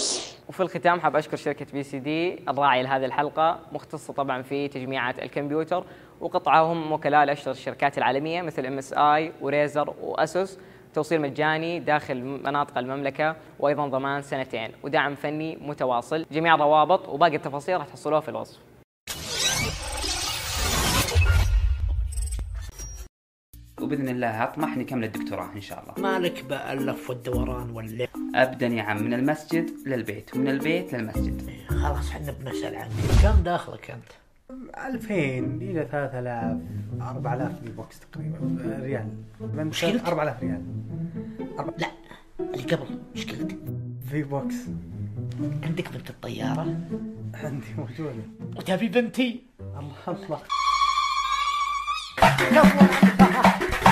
وفي 0.49 0.61
الختام 0.61 1.01
حاب 1.01 1.17
أشكر 1.17 1.37
شركة 1.37 1.67
PCD 1.73 2.39
الراعيه 2.49 2.83
لهذه 2.83 3.05
الحلقة 3.05 3.59
مختصة 3.73 4.13
طبعا 4.13 4.43
في 4.43 4.69
تجميعات 4.69 5.19
الكمبيوتر 5.19 5.85
وقطعهم 6.21 6.93
وكلاء 6.93 7.25
لاشهر 7.25 7.51
الشركات 7.55 7.99
العالمية 7.99 8.43
مثل 8.43 8.67
MSI 8.67 8.79
و 8.79 8.93
Razer 8.93 9.33
و 9.41 9.95
ASUS 10.03 10.59
توصيل 10.95 11.21
مجاني 11.21 11.81
داخل 11.81 12.25
مناطق 12.25 12.79
المملكة 12.79 13.37
وأيضا 13.59 13.87
ضمان 13.89 14.23
سنتين 14.23 14.71
ودعم 14.83 15.15
فني 15.15 15.57
متواصل 15.57 16.27
جميع 16.33 16.55
الروابط 16.55 17.09
وباقي 17.09 17.37
التفاصيل 17.37 17.77
راح 17.77 17.87
تحصلوها 17.87 18.21
في 18.21 18.29
الوصف. 18.29 18.59
وباذن 24.07 24.09
الله. 24.09 24.45
اطمح 24.45 24.77
نكمل 24.77 25.05
الدكتوراه 25.05 25.53
إن 25.57 25.61
شاء 25.61 25.83
الله. 25.83 26.11
مالك 26.11 26.45
بقى 26.45 26.73
اللف 26.73 27.11
والدوران 27.11 27.71
واللف. 27.71 28.11
ابدا 28.35 28.67
يا 28.67 28.83
عم 28.83 29.03
من 29.03 29.15
المسجد 29.15 29.71
للبيت 29.87 30.35
ومن 30.35 30.49
البيت 30.49 30.93
للمسجد. 30.93 31.51
خلاص 31.69 32.11
حنا 32.11 32.33
بنسأل 32.33 32.77
عنك. 32.77 32.91
كم 33.23 33.43
داخلك 33.43 33.91
أنت؟ 33.91 34.13
2000 34.87 35.59
إلى 35.63 35.89
3000 35.91 36.61
4000 37.01 37.61
V-Bucks 37.61 38.01
تقريبا 38.01 38.59
ريال. 38.83 39.09
قلت؟ 39.83 40.07
4000 40.07 40.43
ريال. 40.43 40.63
لا 41.79 41.91
اللي 42.41 42.63
قبل 42.63 42.99
إيش 43.17 43.27
قلت 43.27 43.59
V-Bucks. 44.11 44.55
عندك 45.63 45.93
بنت 45.93 46.11
الطيارة؟ 46.11 46.77
عندي 47.35 47.67
موجودة. 47.79 48.23
وتبي 48.57 48.89
بنتي؟ 48.89 49.43
الله 49.61 49.93
الله. 50.09 50.41